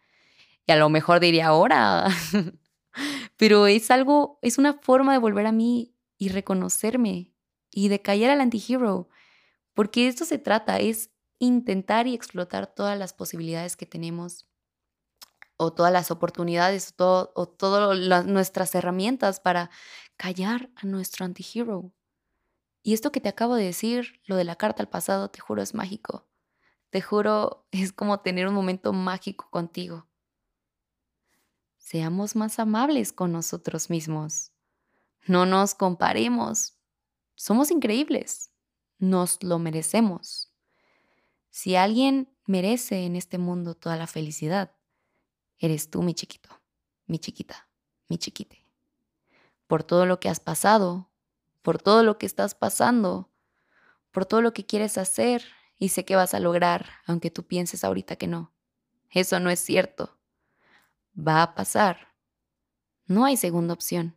y 0.65 0.71
a 0.71 0.75
lo 0.75 0.89
mejor 0.89 1.19
diría 1.19 1.47
ahora. 1.47 2.07
Pero 3.37 3.67
es 3.67 3.91
algo, 3.91 4.39
es 4.41 4.57
una 4.57 4.73
forma 4.73 5.11
de 5.11 5.19
volver 5.19 5.45
a 5.45 5.51
mí 5.51 5.93
y 6.17 6.29
reconocerme 6.29 7.33
y 7.69 7.89
de 7.89 8.01
caer 8.01 8.29
al 8.29 8.41
antihero. 8.41 9.09
Porque 9.73 10.07
esto 10.07 10.25
se 10.25 10.37
trata, 10.37 10.79
es 10.79 11.11
intentar 11.37 12.07
y 12.07 12.15
explotar 12.15 12.67
todas 12.67 12.97
las 12.97 13.13
posibilidades 13.13 13.75
que 13.75 13.85
tenemos 13.85 14.47
o 15.57 15.73
todas 15.73 15.91
las 15.91 16.11
oportunidades 16.11 16.93
o, 16.97 17.47
todas 17.47 18.25
nuestras 18.25 18.75
herramientas 18.75 19.39
para 19.39 19.69
callar 20.17 20.69
a 20.75 20.85
nuestro 20.85 21.25
antihero. 21.25 21.91
Y 22.83 22.93
esto 22.93 23.11
que 23.11 23.21
te 23.21 23.29
acabo 23.29 23.55
de 23.55 23.65
decir, 23.65 24.21
lo 24.25 24.35
de 24.35 24.43
la 24.43 24.55
carta 24.55 24.83
al 24.83 24.89
pasado, 24.89 25.29
te 25.29 25.39
juro 25.39 25.61
es 25.61 25.73
mágico. 25.73 26.27
Te 26.89 27.01
juro 27.01 27.65
es 27.71 27.91
como 27.91 28.19
tener 28.19 28.47
un 28.47 28.53
momento 28.53 28.93
mágico 28.93 29.49
contigo. 29.49 30.07
Seamos 31.77 32.35
más 32.35 32.59
amables 32.59 33.13
con 33.13 33.31
nosotros 33.31 33.89
mismos. 33.89 34.51
No 35.27 35.45
nos 35.45 35.75
comparemos. 35.75 36.73
Somos 37.35 37.71
increíbles. 37.71 38.51
Nos 38.97 39.43
lo 39.43 39.59
merecemos. 39.59 40.51
Si 41.49 41.75
alguien 41.75 42.29
merece 42.45 43.05
en 43.05 43.15
este 43.15 43.37
mundo 43.37 43.75
toda 43.75 43.97
la 43.97 44.07
felicidad, 44.07 44.75
eres 45.59 45.89
tú, 45.89 46.01
mi 46.01 46.13
chiquito, 46.13 46.49
mi 47.05 47.19
chiquita, 47.19 47.69
mi 48.07 48.17
chiquite. 48.17 48.65
Por 49.67 49.83
todo 49.83 50.05
lo 50.05 50.19
que 50.19 50.29
has 50.29 50.39
pasado, 50.39 51.09
por 51.61 51.81
todo 51.81 52.03
lo 52.03 52.17
que 52.17 52.25
estás 52.25 52.55
pasando, 52.55 53.31
por 54.11 54.25
todo 54.25 54.41
lo 54.41 54.53
que 54.53 54.65
quieres 54.65 54.97
hacer 54.97 55.43
y 55.77 55.89
sé 55.89 56.05
que 56.05 56.15
vas 56.15 56.33
a 56.33 56.39
lograr, 56.39 56.89
aunque 57.05 57.31
tú 57.31 57.47
pienses 57.47 57.83
ahorita 57.83 58.15
que 58.15 58.27
no. 58.27 58.53
Eso 59.09 59.39
no 59.39 59.49
es 59.49 59.59
cierto. 59.59 60.17
Va 61.17 61.41
a 61.41 61.55
pasar. 61.55 62.13
No 63.07 63.25
hay 63.25 63.37
segunda 63.37 63.73
opción. 63.73 64.15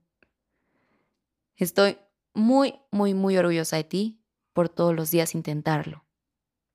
Estoy 1.57 1.99
muy, 2.35 2.81
muy, 2.91 3.15
muy 3.15 3.37
orgullosa 3.37 3.77
de 3.77 3.85
ti 3.85 4.25
por 4.53 4.69
todos 4.69 4.95
los 4.95 5.11
días 5.11 5.35
intentarlo. 5.35 6.05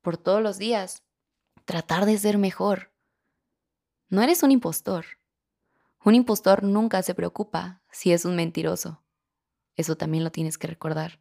Por 0.01 0.17
todos 0.17 0.41
los 0.41 0.57
días 0.57 1.03
tratar 1.65 2.05
de 2.05 2.17
ser 2.17 2.37
mejor 2.37 2.92
no 4.13 4.21
eres 4.21 4.43
un 4.43 4.51
impostor. 4.51 5.05
Un 6.05 6.13
impostor 6.13 6.61
nunca 6.61 7.01
se 7.01 7.15
preocupa 7.15 7.81
si 7.91 8.13
es 8.13 8.25
un 8.25 8.35
mentiroso. 8.35 9.03
Eso 9.75 9.97
también 9.97 10.23
lo 10.23 10.31
tienes 10.31 10.59
que 10.59 10.67
recordar. 10.67 11.19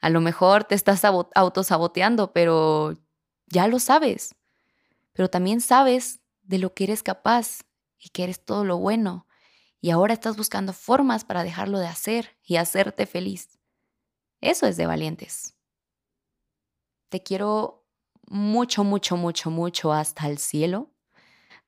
A 0.00 0.08
lo 0.08 0.22
mejor 0.22 0.64
te 0.64 0.74
estás 0.74 1.04
autosaboteando, 1.04 2.32
pero 2.32 2.94
ya 3.48 3.66
lo 3.66 3.78
sabes. 3.80 4.34
Pero 5.12 5.28
también 5.28 5.60
sabes 5.60 6.20
de 6.42 6.56
lo 6.56 6.72
que 6.72 6.84
eres 6.84 7.02
capaz 7.02 7.66
y 7.98 8.08
que 8.08 8.24
eres 8.24 8.42
todo 8.42 8.64
lo 8.64 8.78
bueno. 8.78 9.26
Y 9.82 9.90
ahora 9.90 10.14
estás 10.14 10.38
buscando 10.38 10.72
formas 10.72 11.26
para 11.26 11.44
dejarlo 11.44 11.78
de 11.78 11.88
hacer 11.88 12.38
y 12.42 12.56
hacerte 12.56 13.04
feliz. 13.04 13.58
Eso 14.40 14.66
es 14.66 14.78
de 14.78 14.86
valientes. 14.86 15.54
Te 17.10 17.22
quiero 17.22 17.84
mucho, 18.26 18.84
mucho, 18.84 19.18
mucho, 19.18 19.50
mucho 19.50 19.92
hasta 19.92 20.28
el 20.28 20.38
cielo. 20.38 20.93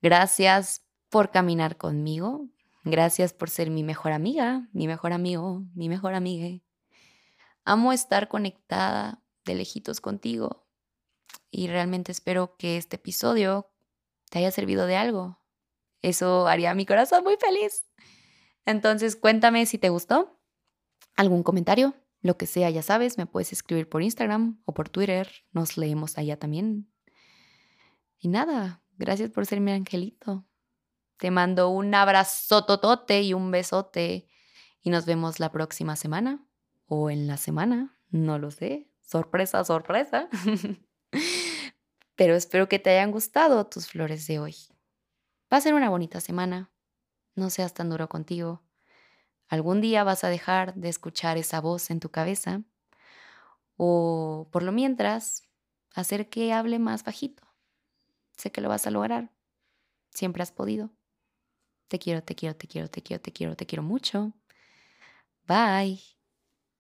Gracias 0.06 0.86
por 1.10 1.32
caminar 1.32 1.76
conmigo. 1.76 2.48
Gracias 2.84 3.32
por 3.32 3.50
ser 3.50 3.70
mi 3.70 3.82
mejor 3.82 4.12
amiga, 4.12 4.68
mi 4.72 4.86
mejor 4.86 5.12
amigo, 5.12 5.64
mi 5.74 5.88
mejor 5.88 6.14
amiga. 6.14 6.62
Amo 7.64 7.92
estar 7.92 8.28
conectada 8.28 9.20
de 9.44 9.56
lejitos 9.56 10.00
contigo 10.00 10.64
y 11.50 11.66
realmente 11.66 12.12
espero 12.12 12.56
que 12.56 12.76
este 12.76 12.94
episodio 12.94 13.72
te 14.30 14.38
haya 14.38 14.52
servido 14.52 14.86
de 14.86 14.94
algo. 14.94 15.40
Eso 16.02 16.46
haría 16.46 16.72
mi 16.76 16.86
corazón 16.86 17.24
muy 17.24 17.34
feliz. 17.36 17.90
Entonces 18.64 19.16
cuéntame 19.16 19.66
si 19.66 19.76
te 19.76 19.88
gustó, 19.88 20.40
algún 21.16 21.42
comentario, 21.42 21.96
lo 22.20 22.36
que 22.36 22.46
sea, 22.46 22.70
ya 22.70 22.82
sabes, 22.82 23.18
me 23.18 23.26
puedes 23.26 23.52
escribir 23.52 23.88
por 23.88 24.04
Instagram 24.04 24.62
o 24.66 24.72
por 24.72 24.88
Twitter, 24.88 25.28
nos 25.50 25.76
leemos 25.76 26.16
allá 26.16 26.38
también. 26.38 26.88
Y 28.20 28.28
nada, 28.28 28.85
Gracias 28.98 29.30
por 29.30 29.44
ser 29.44 29.60
mi 29.60 29.72
angelito. 29.72 30.46
Te 31.18 31.30
mando 31.30 31.68
un 31.70 31.94
abrazo 31.94 32.64
totote 32.64 33.22
y 33.22 33.34
un 33.34 33.50
besote. 33.50 34.26
Y 34.80 34.90
nos 34.90 35.04
vemos 35.04 35.38
la 35.38 35.52
próxima 35.52 35.96
semana 35.96 36.46
o 36.86 37.10
en 37.10 37.26
la 37.26 37.36
semana. 37.36 37.98
No 38.10 38.38
lo 38.38 38.50
sé. 38.50 38.88
Sorpresa, 39.02 39.64
sorpresa. 39.64 40.28
Pero 42.16 42.34
espero 42.34 42.68
que 42.68 42.78
te 42.78 42.90
hayan 42.90 43.10
gustado 43.10 43.66
tus 43.66 43.88
flores 43.88 44.26
de 44.26 44.38
hoy. 44.38 44.56
Va 45.52 45.58
a 45.58 45.60
ser 45.60 45.74
una 45.74 45.90
bonita 45.90 46.20
semana. 46.20 46.70
No 47.34 47.50
seas 47.50 47.74
tan 47.74 47.90
duro 47.90 48.08
contigo. 48.08 48.62
Algún 49.48 49.80
día 49.82 50.04
vas 50.04 50.24
a 50.24 50.28
dejar 50.28 50.74
de 50.74 50.88
escuchar 50.88 51.36
esa 51.36 51.60
voz 51.60 51.90
en 51.90 52.00
tu 52.00 52.10
cabeza. 52.10 52.62
O 53.76 54.48
por 54.50 54.62
lo 54.62 54.72
mientras, 54.72 55.42
hacer 55.94 56.30
que 56.30 56.54
hable 56.54 56.78
más 56.78 57.04
bajito 57.04 57.45
Sé 58.36 58.52
que 58.52 58.60
lo 58.60 58.68
vas 58.68 58.86
a 58.86 58.90
lograr. 58.90 59.32
Siempre 60.10 60.42
has 60.42 60.52
podido. 60.52 60.90
Te 61.88 61.98
quiero, 61.98 62.22
te 62.22 62.34
quiero, 62.34 62.56
te 62.56 62.66
quiero, 62.68 62.88
te 62.88 63.02
quiero, 63.02 63.22
te 63.22 63.32
quiero, 63.32 63.56
te 63.56 63.66
quiero 63.66 63.82
mucho. 63.82 64.32
Bye. 65.46 66.15